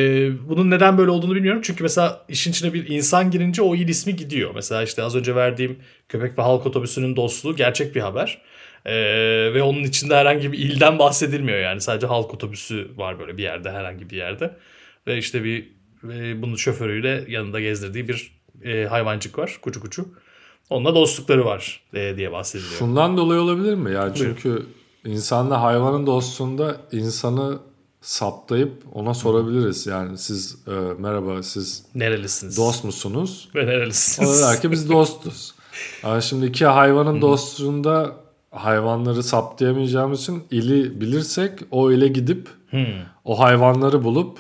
[0.49, 1.61] bunun neden böyle olduğunu bilmiyorum.
[1.65, 4.51] Çünkü mesela işin içine bir insan girince o il ismi gidiyor.
[4.55, 8.43] Mesela işte az önce verdiğim köpek ve halk otobüsünün dostluğu gerçek bir haber.
[8.85, 8.95] E,
[9.55, 11.81] ve onun içinde herhangi bir ilden bahsedilmiyor yani.
[11.81, 14.57] Sadece halk otobüsü var böyle bir yerde herhangi bir yerde.
[15.07, 15.69] Ve işte bir
[16.05, 18.33] e, bunun şoförüyle yanında gezdirdiği bir
[18.65, 19.59] e, hayvancık var.
[19.63, 20.09] Kuçu kuçu.
[20.71, 22.79] Onunla dostlukları var e, diye bahsediliyor.
[22.79, 23.93] Şundan dolayı olabilir mi?
[23.93, 24.67] Yani çünkü
[25.05, 27.59] insanla hayvanın dostluğunda insanı
[28.03, 29.87] saptayıp ona sorabiliriz.
[29.87, 32.57] Yani siz e, merhaba siz Nerelisiniz?
[32.57, 33.49] dost musunuz?
[33.55, 34.43] Ve O nerelisiniz?
[34.43, 35.55] da der ki biz dostuz.
[36.03, 38.17] Ama şimdi iki hayvanın dostluğunda
[38.51, 42.49] hayvanları saptayamayacağımız için ili bilirsek o ile gidip
[43.25, 44.39] o hayvanları bulup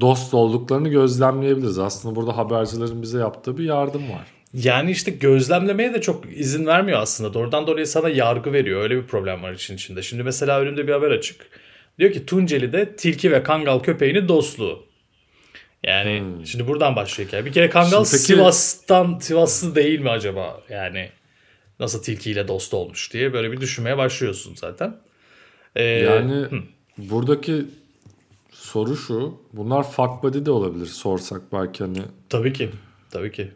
[0.00, 1.78] dost olduklarını gözlemleyebiliriz.
[1.78, 4.26] Aslında burada habercilerin bize yaptığı bir yardım var.
[4.54, 7.34] Yani işte gözlemlemeye de çok izin vermiyor aslında.
[7.34, 8.82] Doğrudan doğruya sana yargı veriyor.
[8.82, 10.02] Öyle bir problem var için içinde.
[10.02, 11.46] Şimdi mesela önümde bir haber açık.
[12.00, 14.86] Diyor ki Tunceli'de tilki ve kangal köpeğinin dostluğu.
[15.84, 16.46] Yani hmm.
[16.46, 17.44] şimdi buradan başlıyor hikaye.
[17.44, 18.18] Bir kere Kangal peki...
[18.18, 20.60] Sivas'tan Sivaslı değil mi acaba?
[20.68, 21.08] Yani
[21.80, 24.96] nasıl tilkiyle dost olmuş diye böyle bir düşünmeye başlıyorsun zaten.
[25.76, 26.62] Ee, yani hı.
[26.98, 27.64] buradaki
[28.50, 29.42] soru şu.
[29.52, 32.02] Bunlar fuck buddy de olabilir sorsak belki hani.
[32.28, 32.70] Tabii ki.
[33.10, 33.48] Tabii ki.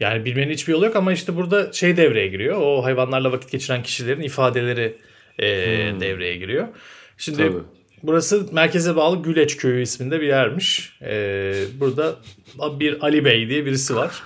[0.00, 2.60] Yani bilmenin hiçbir yolu yok ama işte burada şey devreye giriyor.
[2.62, 4.98] O hayvanlarla vakit geçiren kişilerin ifadeleri
[5.38, 5.46] e,
[5.92, 6.00] hmm.
[6.00, 6.68] devreye giriyor.
[7.20, 7.62] Şimdi Tabii.
[8.02, 10.98] burası merkeze bağlı Güleç Köyü isminde bir yermiş.
[11.02, 12.16] E, burada
[12.80, 14.22] bir Ali Bey diye birisi var.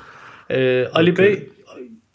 [0.51, 1.27] E, Ali okay.
[1.27, 1.49] Bey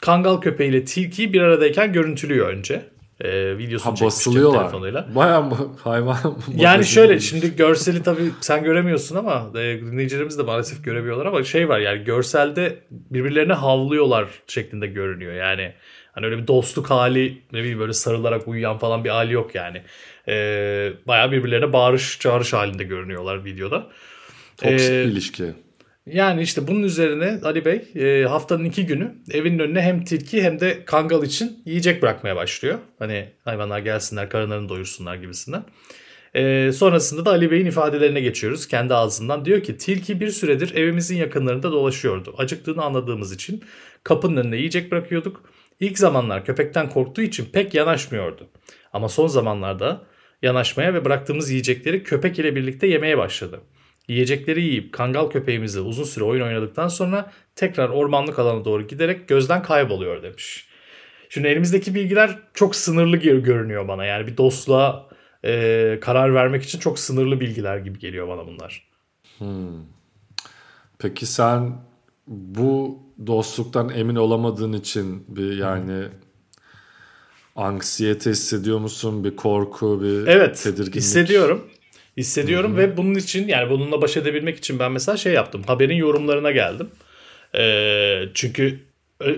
[0.01, 2.85] kangal köpeğiyle tilkiyi bir aradayken görüntülüyor önce
[3.21, 4.59] e, videosunu ha, basılıyorlar.
[4.59, 5.07] telefonuyla.
[5.15, 5.43] Bayağı
[5.83, 6.17] hayvan.
[6.55, 11.69] yani şöyle şimdi görseli tabii sen göremiyorsun ama e, dinleyicilerimiz de maalesef göremiyorlar ama şey
[11.69, 15.33] var yani görselde birbirlerine havlıyorlar şeklinde görünüyor.
[15.33, 15.73] Yani
[16.11, 19.81] hani öyle bir dostluk hali ne bileyim böyle sarılarak uyuyan falan bir hali yok yani.
[20.27, 20.33] E,
[21.07, 23.87] bayağı birbirlerine bağırış çağırış halinde görünüyorlar videoda.
[24.57, 25.53] Toksik ee, ilişki.
[26.13, 30.59] Yani işte bunun üzerine Ali Bey e, haftanın iki günü evinin önüne hem tilki hem
[30.59, 32.79] de kangal için yiyecek bırakmaya başlıyor.
[32.99, 35.63] Hani hayvanlar gelsinler karınlarını doyursunlar gibisinden.
[36.35, 38.67] E, sonrasında da Ali Bey'in ifadelerine geçiyoruz.
[38.67, 42.35] Kendi ağzından diyor ki tilki bir süredir evimizin yakınlarında dolaşıyordu.
[42.37, 43.63] Acıktığını anladığımız için
[44.03, 45.43] kapının önüne yiyecek bırakıyorduk.
[45.79, 48.49] İlk zamanlar köpekten korktuğu için pek yanaşmıyordu.
[48.93, 50.01] Ama son zamanlarda
[50.41, 53.61] yanaşmaya ve bıraktığımız yiyecekleri köpek ile birlikte yemeye başladı.
[54.09, 59.63] Yiyecekleri yiyip kangal köpeğimizle uzun süre oyun oynadıktan sonra tekrar ormanlık alana doğru giderek gözden
[59.63, 60.67] kayboluyor demiş.
[61.29, 64.05] Şimdi elimizdeki bilgiler çok sınırlı görünüyor bana.
[64.05, 65.09] Yani bir dostluğa
[65.45, 68.87] e, karar vermek için çok sınırlı bilgiler gibi geliyor bana bunlar.
[69.37, 69.83] Hmm.
[70.99, 71.73] Peki sen
[72.27, 77.63] bu dostluktan emin olamadığın için bir yani hmm.
[77.63, 79.23] anksiyete hissediyor musun?
[79.23, 80.87] Bir korku, bir evet, tedirginlik?
[80.87, 81.69] Evet hissediyorum
[82.19, 82.77] hissediyorum Hı-hı.
[82.77, 85.63] ve bunun için yani bununla baş edebilmek için ben mesela şey yaptım.
[85.67, 86.89] Haberin yorumlarına geldim.
[87.55, 88.79] Ee, çünkü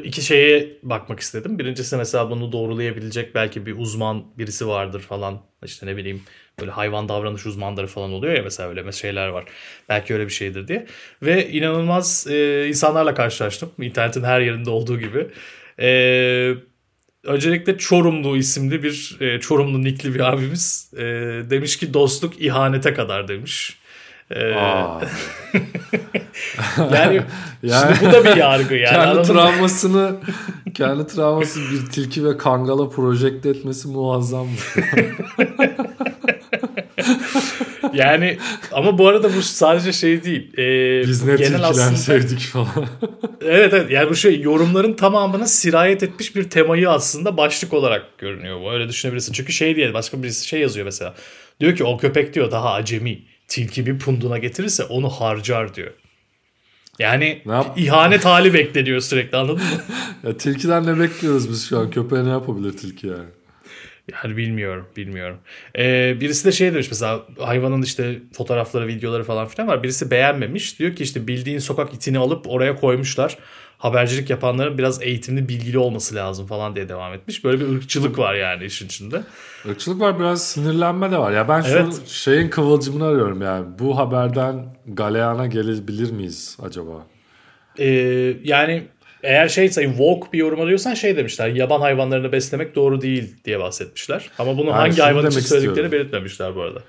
[0.04, 1.60] iki şeye bakmak istedim.
[1.60, 5.42] Birincisi mesela bunu doğrulayabilecek belki bir uzman birisi vardır falan.
[5.66, 6.22] İşte ne bileyim
[6.60, 9.46] böyle hayvan davranış uzmanları falan oluyor ya mesela öyle şeyler var.
[9.90, 10.86] Belki öyle bir şeydir diye.
[11.22, 13.72] Ve inanılmaz e, insanlarla karşılaştım.
[13.80, 15.28] İnternetin her yerinde olduğu gibi.
[15.80, 16.56] Eee
[17.24, 21.04] Öncelikle Çorumlu isimli bir e, Çorumlu nikli bir abimiz e,
[21.50, 23.78] demiş ki dostluk ihanete kadar demiş.
[24.32, 24.40] E,
[26.78, 27.22] yani,
[27.64, 28.96] yani şimdi bu da bir yargı yani.
[28.96, 30.16] Kendi travmasını
[30.74, 34.48] kendi travması bir tilki ve kangala projekte etmesi muazzam.
[37.94, 38.38] yani
[38.72, 40.58] ama bu arada bu sadece şey değil.
[40.58, 42.68] E, Biz ne genel aslında, sevdik falan.
[43.42, 48.62] evet evet yani bu şey yorumların tamamına sirayet etmiş bir temayı aslında başlık olarak görünüyor.
[48.62, 49.34] Bu öyle düşünebilirsin.
[49.34, 51.16] Çünkü şey diye başka birisi şey yazıyor mesela.
[51.60, 53.20] Diyor ki o köpek diyor daha acemi.
[53.48, 55.92] Tilki bir punduna getirirse onu harcar diyor.
[57.00, 57.42] Yani
[57.76, 59.82] ihanet hali bekleniyor sürekli anladın mı?
[60.28, 61.90] ya tilkiden ne bekliyoruz biz şu an?
[61.92, 63.26] Köpeğe ne yapabilir tilki yani?
[64.24, 65.38] Yani bilmiyorum, bilmiyorum.
[65.78, 69.84] Ee, birisi de şey demiş mesela hayvanın işte fotoğrafları, videoları falan filan var.
[69.84, 70.80] Birisi beğenmemiş.
[70.80, 73.38] Diyor ki işte bildiğin sokak itini alıp oraya koymuşlar.
[73.78, 77.44] Habercilik yapanların biraz eğitimli, bilgili olması lazım falan diye devam etmiş.
[77.44, 79.22] Böyle bir ırkçılık var yani işin içinde.
[79.66, 81.32] Irkçılık var, biraz sinirlenme de var.
[81.32, 82.08] Ya ben şu evet.
[82.08, 83.66] şeyin kıvılcımını arıyorum yani.
[83.80, 87.08] Bu haberden galeyana gelebilir miyiz acaba?
[87.80, 87.86] Ee,
[88.44, 88.88] yani
[89.24, 91.48] eğer şeyse woke bir yorum arıyorsan şey demişler.
[91.48, 94.30] Yaban hayvanlarını beslemek doğru değil diye bahsetmişler.
[94.40, 96.80] Ama bunu yani hangi hayvan için söylediklerini belirtmemişler bu arada.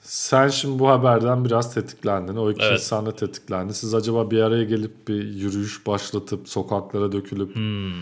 [0.00, 2.36] Sen şimdi bu haberden biraz tetiklendin.
[2.36, 2.72] O iki evet.
[2.72, 3.74] insan da tetiklendi.
[3.74, 7.92] Siz acaba bir araya gelip bir yürüyüş başlatıp sokaklara dökülüp hmm.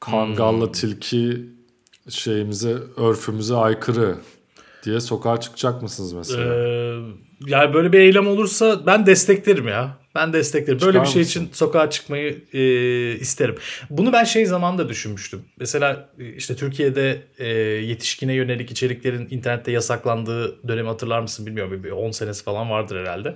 [0.00, 0.72] kangalla hmm.
[0.72, 1.40] tilki
[2.08, 4.16] şeyimize, örfümüze aykırı
[4.84, 6.54] diye sokağa çıkacak mısınız mesela?
[6.54, 7.00] Ee,
[7.46, 10.03] yani böyle bir eylem olursa ben desteklerim ya.
[10.14, 10.80] Ben desteklerim.
[10.80, 11.40] Böyle Çıkar bir şey mısın?
[11.40, 12.60] için sokağa çıkmayı e,
[13.18, 13.54] isterim.
[13.90, 15.42] Bunu ben şey zamanında düşünmüştüm.
[15.58, 17.48] Mesela e, işte Türkiye'de e,
[17.84, 21.84] yetişkine yönelik içeriklerin internette yasaklandığı dönemi hatırlar mısın bilmiyorum.
[21.84, 23.34] Bir 10 senesi falan vardır herhalde.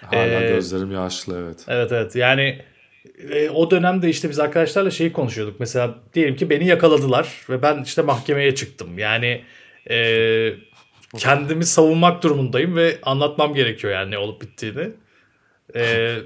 [0.00, 1.64] Hala ee, gözlerim yaşlı evet.
[1.68, 2.58] Evet evet yani
[3.30, 5.60] e, o dönemde işte biz arkadaşlarla şeyi konuşuyorduk.
[5.60, 8.98] Mesela diyelim ki beni yakaladılar ve ben işte mahkemeye çıktım.
[8.98, 9.42] Yani
[9.90, 10.54] e,
[11.18, 14.90] kendimi savunmak durumundayım ve anlatmam gerekiyor yani ne olup bittiğini.
[15.76, 16.18] Ee,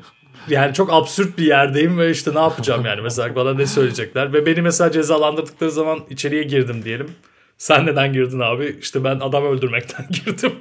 [0.49, 4.47] yani çok absürt bir yerdeyim ve işte ne yapacağım yani mesela bana ne söyleyecekler ve
[4.47, 7.11] beni mesela cezalandırdıkları zaman içeriye girdim diyelim.
[7.59, 8.77] Sen neden girdin abi?
[8.81, 10.53] İşte ben adam öldürmekten girdim.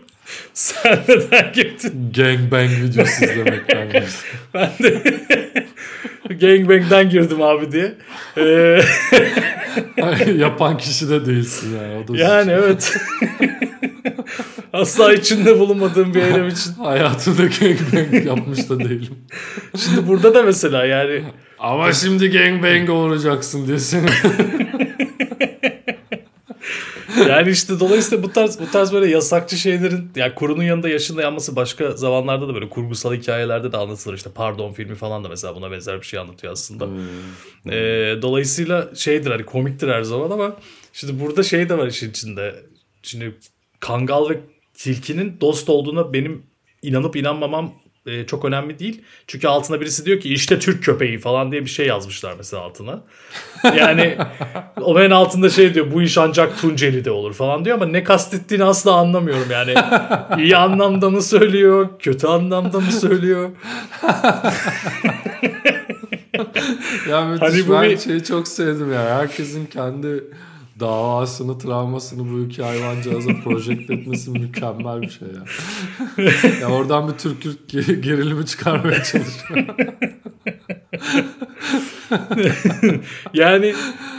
[0.53, 2.12] Sen neden girdin?
[2.15, 4.03] Gangbang videosu izlemekten girdim.
[4.53, 5.03] ben de
[6.36, 7.93] gangbang'den girdim abi diye.
[8.38, 8.81] Ee,
[10.38, 12.03] Yapan kişi de değilsin yani.
[12.03, 12.97] O da Yani evet.
[14.73, 16.73] Asla içinde bulunmadığım bir eylem için.
[16.73, 19.15] Hayatımda gangbang yapmış da değilim.
[19.77, 21.23] Şimdi burada da mesela yani
[21.60, 24.05] Ama şimdi gangbang olacaksın diye seni.
[27.30, 31.56] Yani işte dolayısıyla bu tarz bu tarz böyle yasakçı şeylerin yani kurunun yanında yaşında yanması
[31.56, 34.15] başka zamanlarda da böyle kurgusal hikayelerde de anlatılır.
[34.15, 36.88] İşte Pardon filmi falan da mesela buna benzer bir şey anlatıyor aslında.
[37.69, 40.56] Ee, dolayısıyla şeydir hani komiktir her zaman ama
[40.93, 42.56] şimdi burada şey de var işin içinde.
[43.04, 43.36] Şimdi
[43.80, 44.39] Kangal ve
[44.73, 46.43] Tilki'nin dost olduğuna benim
[46.82, 47.73] inanıp inanmamam
[48.05, 49.01] e, çok önemli değil.
[49.27, 53.01] Çünkü altına birisi diyor ki işte Türk köpeği falan diye bir şey yazmışlar mesela altına.
[53.77, 54.17] Yani
[54.81, 58.93] olayın altında şey diyor bu iş ancak Tunceli'de olur falan diyor ama ne kastettiğini asla
[58.95, 59.73] anlamıyorum yani.
[60.43, 63.49] İyi anlamda mı söylüyor, kötü anlamda mı söylüyor?
[67.09, 69.01] ya müthiş Hani bu ben bir- şeyi çok sevdim ya.
[69.19, 70.23] Herkesin kendi
[70.79, 75.43] davasını, travmasını bu iki hayvancağıza projekte etmesi mükemmel bir şey ya.
[76.61, 79.65] ya oradan bir Türk ge- gerilimi çıkarmaya çalışıyor.
[83.34, 83.73] Yani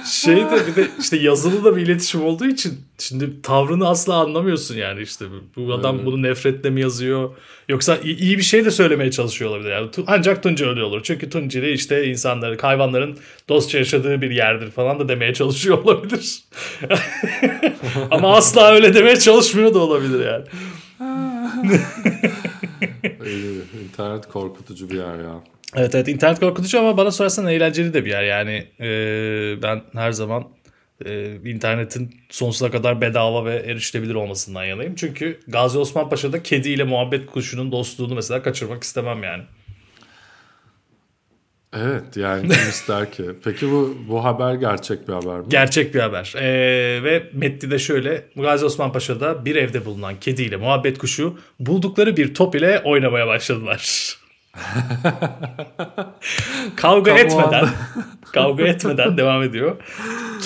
[0.07, 4.77] şey de bir de işte yazılı da bir iletişim olduğu için şimdi tavrını asla anlamıyorsun
[4.77, 5.25] yani işte
[5.57, 7.31] bu adam bunu nefretle mi yazıyor?
[7.69, 9.71] Yoksa iyi bir şey de söylemeye çalışıyor olabilir.
[9.71, 11.01] Yani ancak Tunceli olur.
[11.03, 16.39] Çünkü Tunceli işte insanların hayvanların dostça yaşadığı bir yerdir falan da demeye çalışıyor olabilir.
[18.11, 20.45] Ama asla öyle demeye çalışmıyor da olabilir yani.
[21.65, 21.81] Öyle,
[23.85, 25.41] İnternet korkutucu bir yer ya.
[25.75, 28.23] Evet evet internet korkutucu ama bana sorarsan eğlenceli de bir yer.
[28.23, 30.45] Yani e, ben her zaman
[31.05, 34.95] e, internetin sonsuza kadar bedava ve erişilebilir olmasından yanayım.
[34.95, 39.43] Çünkü Gazi Osman Paşa'da kedi ile muhabbet kuşunun dostluğunu mesela kaçırmak istemem yani.
[41.77, 43.25] Evet yani kim ister ki?
[43.45, 45.45] Peki bu bu haber gerçek bir haber mi?
[45.49, 46.35] Gerçek bir haber.
[46.37, 46.45] E,
[47.05, 48.25] ve metni de şöyle.
[48.37, 53.27] Gazi Osman Paşa'da bir evde bulunan kedi ile muhabbet kuşu buldukları bir top ile oynamaya
[53.27, 54.17] başladılar.
[56.77, 57.69] kavga Tam etmeden
[58.33, 59.77] kavga etmeden devam ediyor.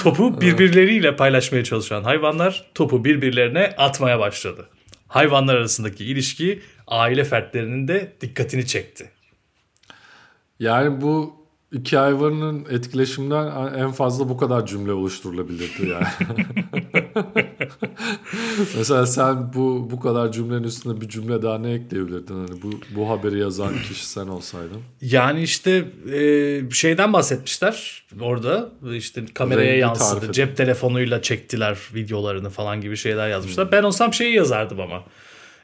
[0.03, 4.69] Topu birbirleriyle paylaşmaya çalışan hayvanlar topu birbirlerine atmaya başladı.
[5.09, 9.11] Hayvanlar arasındaki ilişki aile fertlerinin de dikkatini çekti.
[10.61, 11.41] Yani bu
[11.73, 16.07] iki hayvanın etkileşiminden en fazla bu kadar cümle oluşturulabilirdi yani.
[18.77, 22.35] Mesela sen bu bu kadar cümlenin üstüne bir cümle daha ne ekleyebilirdin?
[22.35, 24.83] Hani bu bu haberi yazan kişi sen olsaydın.
[25.01, 32.81] Yani işte e, şeyden bahsetmişler orada işte kameraya Rengi yansıdı cep telefonuyla çektiler videolarını falan
[32.81, 33.73] gibi şeyler yazmışlar.
[33.73, 35.05] Ben olsam şeyi yazardım ama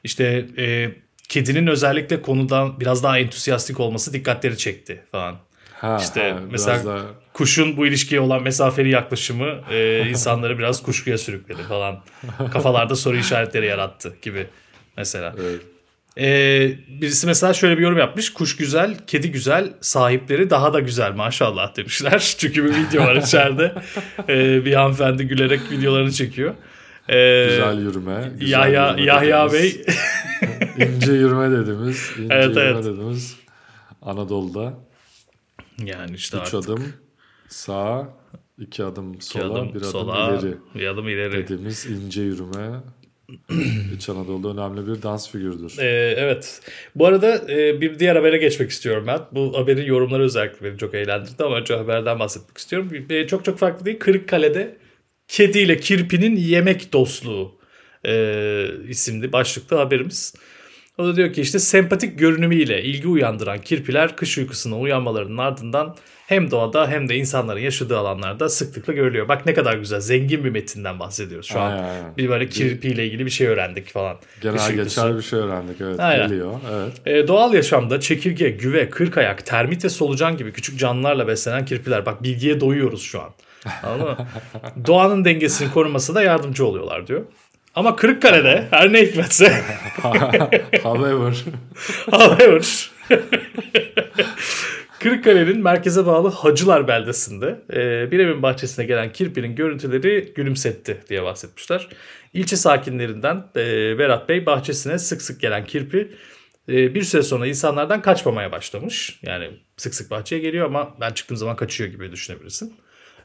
[0.04, 0.92] işte e,
[1.28, 5.36] kedinin özellikle konudan biraz daha entusiastik olması dikkatleri çekti falan.
[5.72, 11.18] Ha, İşte ha, mesela daha- kuşun bu ilişkiye olan mesafeli yaklaşımı e, insanları biraz kuşkuya
[11.18, 12.00] sürükledi falan.
[12.52, 14.46] Kafalarda soru işaretleri yarattı gibi
[14.96, 15.34] mesela.
[15.40, 15.60] Evet.
[16.18, 16.28] E,
[17.00, 18.32] birisi mesela şöyle bir yorum yapmış.
[18.32, 22.34] Kuş güzel, kedi güzel, sahipleri daha da güzel maşallah demişler.
[22.38, 23.74] Çünkü bir video var içeride.
[24.28, 26.54] E, bir hanımefendi gülerek videolarını çekiyor.
[27.08, 28.30] E, Güzel yürüme.
[28.40, 29.84] güzel Yahya, yürüme Yahya Bey
[30.80, 32.84] ince yürüme dediğimiz, ince Evet, yürüme evet.
[32.84, 33.36] dediğimiz
[34.02, 34.74] Anadolu'da
[35.84, 36.92] yani işte 3 artık adım
[37.48, 38.08] sağa,
[38.58, 41.32] 2 adım iki sola, adım bir adım sola, ileri bir adım ileri.
[41.32, 42.80] dediğimiz ince yürüme
[43.96, 45.78] İç Anadolu'da önemli bir dans figürüdür.
[45.78, 46.60] Ee, evet.
[46.94, 49.20] Bu arada e, bir diğer habere geçmek istiyorum ben.
[49.32, 52.90] Bu haberin yorumları özellikle beni çok eğlendirdi ama önce haberden bahsetmek istiyorum.
[52.90, 53.98] Bir- Çok çok farklı değil.
[53.98, 54.76] Kırıkkale'de
[55.28, 57.54] kedi ile kirpinin yemek dostluğu
[58.06, 60.34] e, isimli başlıkta haberimiz.
[60.98, 66.50] O da diyor ki işte sempatik görünümüyle ilgi uyandıran kirpiler kış uykusuna uyanmalarının ardından hem
[66.50, 69.28] doğada hem de insanların yaşadığı alanlarda sıklıkla görülüyor.
[69.28, 71.70] Bak ne kadar güzel zengin bir metinden bahsediyoruz şu an.
[71.70, 72.16] Aynen, aynen.
[72.16, 74.16] Bir böyle kirpiyle ilgili bir şey öğrendik falan.
[74.42, 75.80] Genel geçer bir şey öğrendik.
[75.80, 76.28] Evet Aynen.
[76.28, 76.52] geliyor.
[76.72, 77.06] Evet.
[77.06, 82.06] E, doğal yaşamda çekirge, güve, kırkayak, termit ve solucan gibi küçük canlılarla beslenen kirpiler.
[82.06, 83.30] Bak bilgiye doyuyoruz şu an.
[83.82, 84.16] Anladın mı?
[84.86, 87.22] Doğanın dengesini korumasına da yardımcı oluyorlar diyor.
[87.77, 89.49] Ama Kırıkkale'de her ne hikmetse
[90.83, 91.45] However.
[92.11, 92.91] however
[95.01, 101.89] Kırıkkale'nin merkeze bağlı Hacılar beldesinde e, bir evin bahçesine gelen kirpinin görüntüleri gülümsetti diye bahsetmişler.
[102.33, 106.12] İlçe sakinlerinden e, Berat Bey bahçesine sık sık gelen kirpi
[106.68, 109.20] e, bir süre sonra insanlardan kaçmamaya başlamış.
[109.22, 112.77] Yani sık sık bahçeye geliyor ama ben çıktığım zaman kaçıyor gibi düşünebilirsin.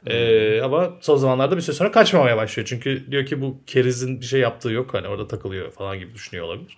[0.06, 2.68] E, ama son zamanlarda bir süre sonra kaçmamaya başlıyor.
[2.68, 4.94] Çünkü diyor ki bu kerizin bir şey yaptığı yok.
[4.94, 6.76] Hani orada takılıyor falan gibi düşünüyor olabilir.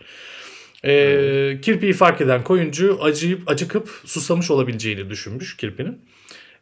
[0.85, 5.99] Ee, kirpiyi fark eden koyuncu acıyıp acıkıp susamış olabileceğini düşünmüş kirpinin.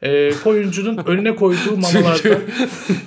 [0.02, 2.40] e, koyuncunun önüne koyduğu mamalarda Çünkü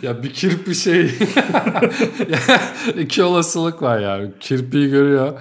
[0.02, 1.06] ya bir kirpi şey
[3.00, 4.32] iki olasılık var yani.
[4.40, 5.40] Kirpiyi görüyor.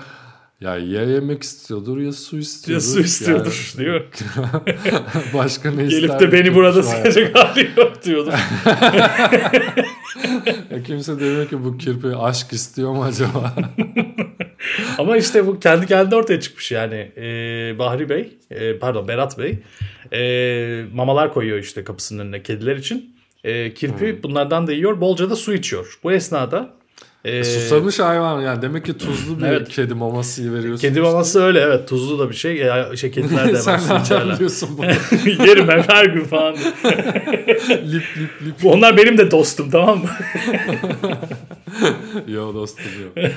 [0.64, 2.84] Ya ya yemek istiyordur ya su istiyordur.
[2.86, 4.04] ya su istiyordur diyor.
[4.36, 5.04] Yani
[5.34, 6.00] başka ne ister?
[6.00, 8.32] Gelip de beni burada sıkacak hali yok diyordur.
[10.70, 13.54] Ya kimse demiyor ki bu kirpi aşk istiyor mu acaba?
[14.98, 17.12] Ama işte bu kendi kendine ortaya çıkmış yani.
[17.16, 19.58] Ee, Bahri Bey, e, pardon Berat Bey
[20.12, 23.16] e, mamalar koyuyor işte kapısının önüne kediler için.
[23.44, 24.22] E, kirpi Hmm.
[24.22, 25.00] bunlardan da yiyor.
[25.00, 25.98] Bolca da su içiyor.
[26.02, 26.74] Bu esnada
[27.24, 29.68] e, Susamış hayvan yani demek ki tuzlu bir Evet.
[29.68, 30.88] kedi maması veriyorsun.
[30.88, 32.56] kedi maması öyle evet tuzlu da bir şey.
[32.56, 34.86] Ya, şey kediler de Sen nereden biliyorsun bunu?
[35.46, 36.54] Yerim ben her gün falan.
[37.68, 38.64] lip lip lip.
[38.64, 40.08] Onlar benim de dostum tamam mı?
[42.28, 43.30] Yo dostum yok.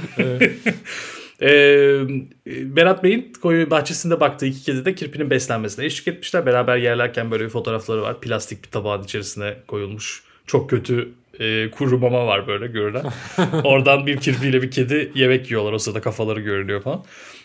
[1.42, 2.00] Ee,
[2.46, 6.46] Berat Bey'in koyu bahçesinde baktığı iki kedi de kirpinin beslenmesine eşlik etmişler.
[6.46, 8.22] Beraber yerlerken böyle bir fotoğrafları var.
[8.22, 10.24] Plastik bir tabağın içerisine koyulmuş.
[10.48, 11.10] Çok kötü
[11.40, 13.06] e, kuru mama var böyle görünen.
[13.64, 15.74] Oradan bir kirpiyle bir kedi yemek yiyorlar.
[15.74, 17.04] O sırada kafaları görünüyor falan.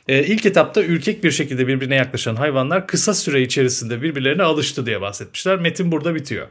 [0.08, 5.00] Ee, ilk etapta ürkek bir şekilde birbirine yaklaşan hayvanlar kısa süre içerisinde birbirlerine alıştı diye
[5.00, 5.58] bahsetmişler.
[5.58, 6.46] Metin burada bitiyor.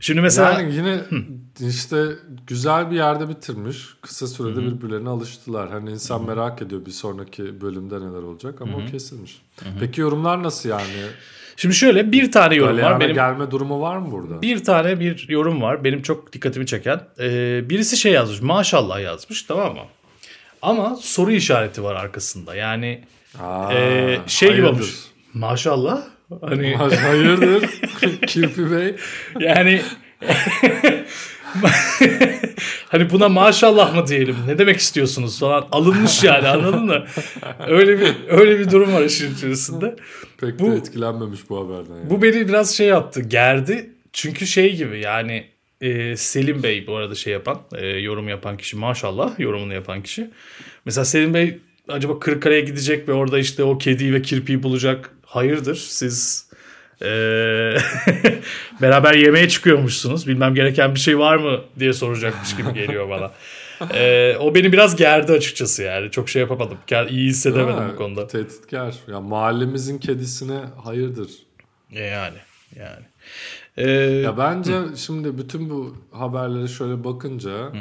[0.00, 1.00] Şimdi mesela Yani yine
[1.60, 2.06] işte
[2.46, 3.76] güzel bir yerde bitirmiş.
[4.00, 5.70] Kısa sürede birbirlerine alıştılar.
[5.70, 9.42] Hani insan merak ediyor bir sonraki bölümde neler olacak ama o kesilmiş.
[9.80, 11.06] Peki yorumlar nasıl yani?
[11.56, 12.80] Şimdi şöyle bir tane yorum var.
[12.82, 14.42] Galeyana Benim gelme durumu var mı burada?
[14.42, 15.84] Bir tane bir yorum var.
[15.84, 17.00] Benim çok dikkatimi çeken.
[17.20, 18.40] Ee, birisi şey yazmış.
[18.40, 19.80] Maşallah yazmış tamam mı?
[20.62, 22.54] Ama soru işareti var arkasında.
[22.54, 23.00] Yani
[23.40, 24.78] Aa, e, şey gibi hayırdır.
[24.80, 24.94] olmuş.
[25.34, 26.02] Maşallah.
[26.40, 27.64] Hani Hayırdır
[28.26, 28.94] Kirpi Bey?
[29.40, 29.82] yani
[32.92, 34.36] hani buna maşallah mı diyelim?
[34.46, 35.66] Ne demek istiyorsunuz falan.
[35.72, 37.04] Alınmış yani anladın mı?
[37.68, 39.96] Öyle bir öyle bir durum var işin içerisinde.
[40.40, 41.94] Pek Bu- de etkilenmemiş bu haberden.
[41.94, 42.10] Yani.
[42.10, 43.90] Bu beni biraz şey yaptı, gerdi.
[44.12, 45.44] Çünkü şey gibi yani
[45.80, 50.30] e, Selim Bey bu arada şey yapan, e, yorum yapan kişi maşallah yorumunu yapan kişi.
[50.84, 55.10] Mesela Selim Bey acaba Kırıkkale'ye gidecek ve orada işte o kediyi ve kirpiyi bulacak.
[55.26, 56.50] Hayırdır siz
[58.82, 60.26] beraber yemeğe çıkıyormuşsunuz.
[60.28, 63.30] Bilmem gereken bir şey var mı diye soracakmış gibi geliyor bana.
[63.94, 66.10] E, o beni biraz gerdi açıkçası yani.
[66.10, 66.78] Çok şey yapamadım.
[67.10, 68.26] İyi hissedemedim Ha, bu konuda.
[68.26, 68.94] Tehditkar.
[69.08, 71.30] Ya mahallemizin kedisine hayırdır.
[71.92, 72.36] E, Yani
[72.76, 73.04] yani.
[73.76, 77.72] E, Ya bence şimdi bütün bu haberlere şöyle bakınca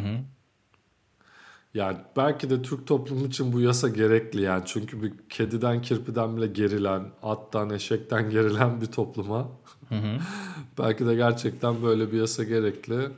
[1.74, 6.48] ya belki de Türk toplumu için bu yasa gerekli yani çünkü bir kediden kirpiden bile
[6.48, 9.48] gerilen, attan eşekten gerilen bir topluma
[10.80, 13.10] belki de gerçekten böyle bir yasa gerekli.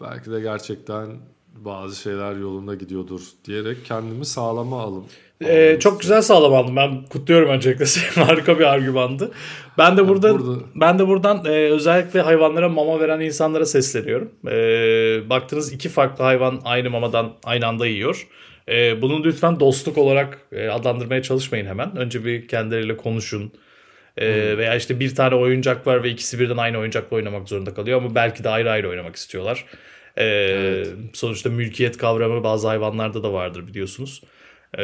[0.00, 1.18] Belki de gerçekten
[1.54, 5.04] bazı şeyler yolunda gidiyordur diyerek kendimi sağlama alım.
[5.44, 6.76] Ee, çok güzel sağlam aldım.
[6.76, 7.84] Ben kutluyorum öncelikle.
[8.24, 9.30] Harika bir argümandı.
[9.78, 14.32] Ben de burada, burada- ben de buradan e, özellikle hayvanlara mama veren insanlara sesleniyorum.
[14.48, 14.50] E,
[15.30, 18.26] baktınız iki farklı hayvan aynı mamadan aynı anda yiyor.
[18.68, 21.96] E, bunu lütfen dostluk olarak e, adlandırmaya çalışmayın hemen.
[21.96, 23.52] Önce bir kendileriyle konuşun.
[24.16, 27.98] E, Veya işte bir tane oyuncak var ve ikisi birden aynı oyuncakla oynamak zorunda kalıyor
[28.02, 29.64] ama belki de ayrı ayrı oynamak istiyorlar.
[30.18, 34.22] E, Sonuçta mülkiyet kavramı bazı hayvanlarda da vardır biliyorsunuz.
[34.78, 34.82] E,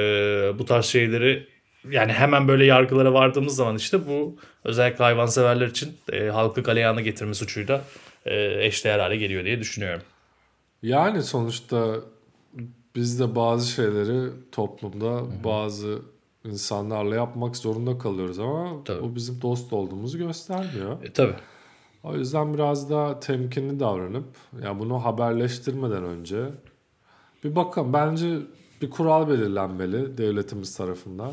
[0.59, 1.47] bu tarz şeyleri
[1.91, 7.35] yani hemen böyle yargılara vardığımız zaman işte bu özellikle hayvanseverler için e, halkı galeyana getirme
[7.35, 7.85] suçuyla
[8.27, 10.03] e, eşdeğer hale geliyor diye düşünüyorum.
[10.83, 11.95] Yani sonuçta
[12.97, 15.99] biz de bazı şeyleri toplumda bazı
[16.45, 19.01] insanlarla yapmak zorunda kalıyoruz ama Tabii.
[19.01, 21.05] o bizim dost olduğumuzu göstermiyor.
[21.05, 21.35] E, tabii.
[22.07, 24.25] O yüzden biraz daha temkinli davranıp
[24.63, 26.51] ya bunu haberleştirmeden önce
[27.45, 28.39] bir bakın bence
[28.83, 31.33] bir kural belirlenmeli devletimiz tarafından.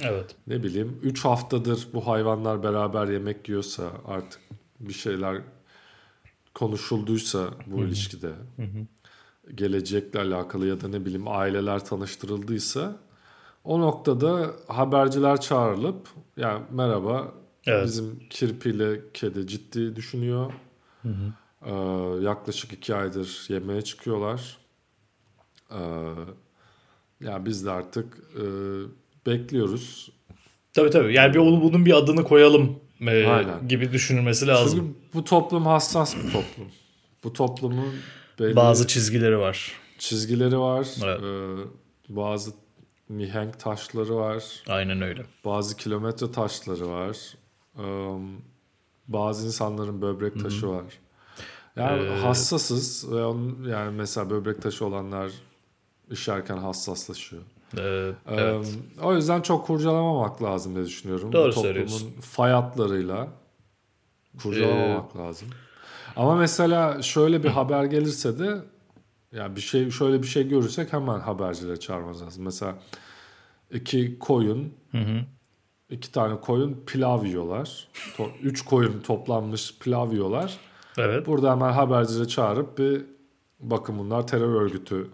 [0.00, 0.36] Evet.
[0.46, 4.40] Ne bileyim 3 haftadır bu hayvanlar beraber yemek yiyorsa artık
[4.80, 5.40] bir şeyler
[6.54, 8.32] konuşulduysa bu ilişkide
[9.54, 12.96] gelecekle alakalı ya da ne bileyim aileler tanıştırıldıysa
[13.64, 17.32] o noktada haberciler çağrılıp yani merhaba
[17.66, 17.84] Evet.
[17.86, 20.52] bizim kirpiyle kedi ciddi düşünüyor.
[21.66, 21.70] Ee,
[22.22, 24.56] yaklaşık iki aydır yemeğe çıkıyorlar.
[25.70, 25.78] Ee,
[27.20, 28.42] ya biz de artık e,
[29.26, 30.12] bekliyoruz.
[30.74, 31.14] Tabii tabii.
[31.14, 33.68] Yani bir bunun bir adını koyalım e, Aynen.
[33.68, 34.78] gibi düşünülmesi lazım.
[34.78, 36.68] Çünkü bu toplum hassas bir toplum.
[37.24, 37.94] Bu toplumun
[38.40, 39.72] belli Bazı çizgileri var.
[39.98, 40.88] çizgileri var.
[41.04, 41.20] Evet.
[41.22, 42.50] Ee, bazı
[43.08, 44.44] mihenk taşları var.
[44.68, 45.22] Aynen öyle.
[45.44, 47.16] Bazı kilometre taşları var.
[47.78, 48.18] Ee,
[49.08, 50.84] bazı insanların böbrek taşı var.
[51.76, 55.32] Yani Ee, hassasız ve onun, yani mesela böbrek taşı olanlar
[56.10, 57.42] işerken hassaslaşıyor.
[57.78, 58.66] Ee, evet.
[58.98, 61.32] Ee, o yüzden çok kurcalamamak lazım diye düşünüyorum.
[61.32, 63.28] Doğru Bu toplumun fay hatlarıyla
[64.42, 65.48] kurcalamamak lazım.
[66.16, 68.62] Ama mesela şöyle bir haber gelirse de
[69.32, 72.44] yani bir şey şöyle bir şey görürsek hemen habercilere çağırmamız lazım.
[72.44, 72.74] Mesela
[73.70, 74.74] iki koyun
[75.92, 77.88] iki tane koyun pilav yiyorlar.
[78.18, 80.56] To- üç koyun toplanmış pilav yiyorlar.
[80.98, 81.26] Evet.
[81.26, 83.00] Burada hemen habercilere çağırıp bir
[83.60, 85.06] bakın bunlar terör örgütü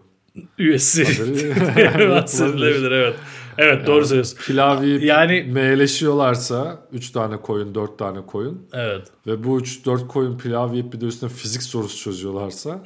[0.58, 1.04] Üyesi.
[2.10, 3.14] Bahsedilebilir evet.
[3.58, 4.38] Evet doğru söylüyorsun.
[4.46, 9.06] Pilav yiyip Yani- meyleşiyorlarsa 3 tane koyun 4 tane koyun Evet.
[9.26, 12.80] ve bu 3-4 koyun pilav yiyip bir de üstüne fizik sorusu çözüyorlarsa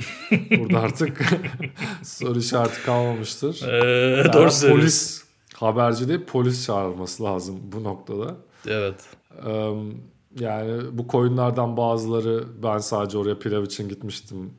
[0.59, 1.21] burada artık
[2.03, 3.63] soru işareti kalmamıştır.
[3.69, 3.87] Ee,
[4.17, 4.69] Yani doğru söylüyorsun.
[4.81, 5.25] polis
[5.63, 8.37] haberci değil polis çağrılması lazım bu noktada.
[8.67, 9.01] Evet.
[9.47, 9.73] Ee,
[10.41, 14.51] yani bu koyunlardan bazıları ben sadece oraya pilav için gitmiştim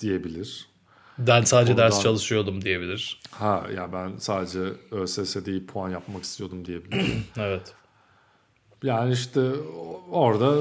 [0.00, 0.66] diyebilir.
[1.18, 3.20] Ben sadece ders Oradan- çalışıyordum diyebilir.
[3.30, 4.60] Ha ya ben sadece
[4.90, 7.06] ÖSS'de iyi puan yapmak istiyordum diyebilir.
[7.38, 7.74] Evet.
[8.84, 9.40] Yani işte
[10.10, 10.54] orada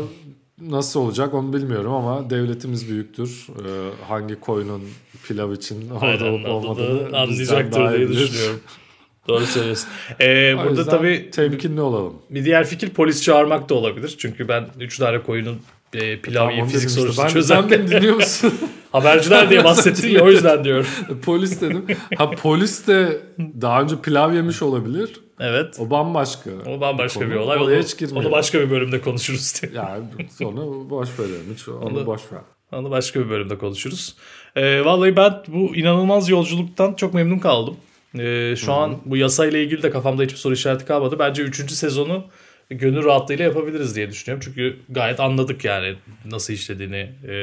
[0.61, 3.47] nasıl olacak onu bilmiyorum ama devletimiz büyüktür.
[3.49, 4.83] Ee, hangi koyunun
[5.27, 8.59] pilav için orada Aynen, olup olmadığını anlayacaktır diye düşünüyorum.
[9.29, 9.89] Doğru söylüyorsun.
[10.19, 12.13] Ee, O burada tabii temkinli olalım.
[12.29, 14.15] bir diğer fikir polis çağırmak da olabilir.
[14.19, 15.59] Çünkü ben 3 tane koyunun
[15.93, 17.01] e, pilav Tamam, fizik işte.
[17.01, 18.53] sorusu Ben, sen çözerken beni dinliyor musun?
[18.91, 20.87] haberciler diye bahsettin ya o yüzden diyorum.
[21.25, 21.85] polis dedim.
[22.17, 23.21] Ha polis de
[23.61, 25.09] daha önce pilav yemiş olabilir.
[25.39, 25.77] Evet.
[25.79, 26.49] O bambaşka.
[26.67, 27.29] O bambaşka Konu.
[27.31, 27.57] bir olay.
[27.57, 28.25] Oraya Onu, hiç girmeyelim.
[28.25, 29.71] onu başka bir bölümde konuşuruz diye.
[29.75, 30.03] Yani
[30.43, 31.53] onu boş verelim.
[31.55, 32.39] Hiç onu, Onu- boş ver.
[32.71, 34.15] Onu başka bir bölümde konuşuruz.
[34.55, 37.75] Ee, vallahi ben bu inanılmaz yolculuktan çok memnun kaldım.
[38.17, 41.19] Ee, şu an bu yasayla ilgili de kafamda hiçbir soru işareti kalmadı.
[41.19, 41.71] Bence 3.
[41.71, 42.25] sezonu
[42.69, 44.45] gönül rahatlığıyla yapabiliriz diye düşünüyorum.
[44.45, 45.95] Çünkü gayet anladık yani
[46.25, 47.33] nasıl işlediğini e,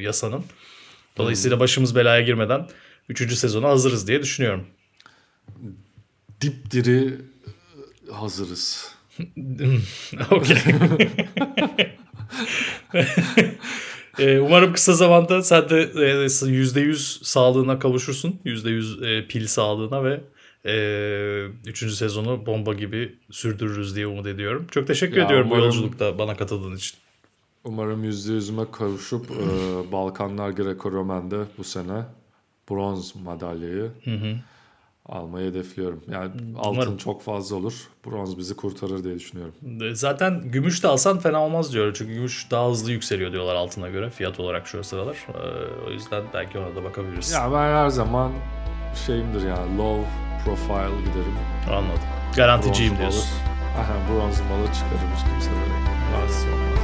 [0.00, 0.44] yasanın.
[1.16, 2.68] Dolayısıyla başımız belaya girmeden
[3.08, 3.34] 3.
[3.34, 4.66] sezona hazırız diye düşünüyorum.
[6.40, 7.14] Dipdiri
[8.12, 8.94] hazırız.
[10.30, 10.56] Okey.
[14.18, 18.40] Ee, Umarım kısa zamanda sen de e, %100 sağlığına kavuşursun.
[18.44, 20.20] %100 e, pil sağlığına ve
[20.66, 21.92] e, 3.
[21.94, 24.66] sezonu bomba gibi sürdürürüz diye umut ediyorum.
[24.70, 26.96] Çok teşekkür Ya ediyorum bu umarım- yolculukta bana katıldığın için.
[27.64, 32.02] Umarım yüzde yüzüme kavuşup e, Balkanlar Greco-Romen'de bu sene
[32.70, 33.90] bronz madalyayı
[35.06, 36.02] almayı hedefliyorum.
[36.10, 36.96] Yani altın Umarım.
[36.96, 37.74] çok fazla olur.
[38.06, 39.54] Bronz bizi kurtarır diye düşünüyorum.
[39.82, 41.94] E, Zaten gümüş de alsan fena olmaz diyor.
[41.94, 45.16] Çünkü gümüş daha hızlı yükseliyor diyorlar altına göre fiyat olarak şu sıralar.
[45.28, 47.32] E, o yüzden belki ona da bakabiliriz.
[47.32, 48.32] Ya ben her zaman
[49.06, 50.04] şeyimdir yani low
[50.44, 51.34] profile giderim.
[51.70, 52.02] Anladım.
[52.36, 53.20] Garanticiyim Bronzum diyorsun.
[53.20, 53.52] alır.
[53.78, 55.74] Aha, bronzum alır çıkarım hiç kimse böyle
[56.16, 56.78] rahatsız olmaz.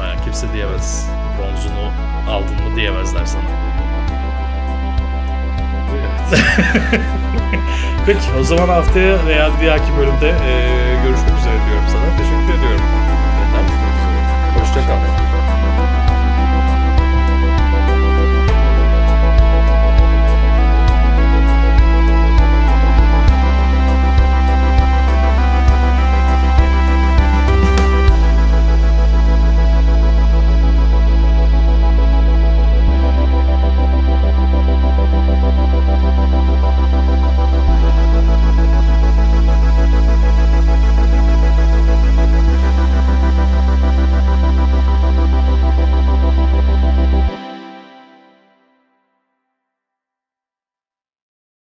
[0.00, 1.08] Aynen kimse diyemez.
[1.38, 1.90] Bronzunu
[2.30, 3.44] aldın mı diyemezler sana.
[8.06, 12.16] Peki o zaman haftaya veya bir dahaki bölümde eee, görüşmek üzere diyorum sana.
[12.18, 12.84] Teşekkür ediyorum.
[14.60, 15.23] Hoşçakal.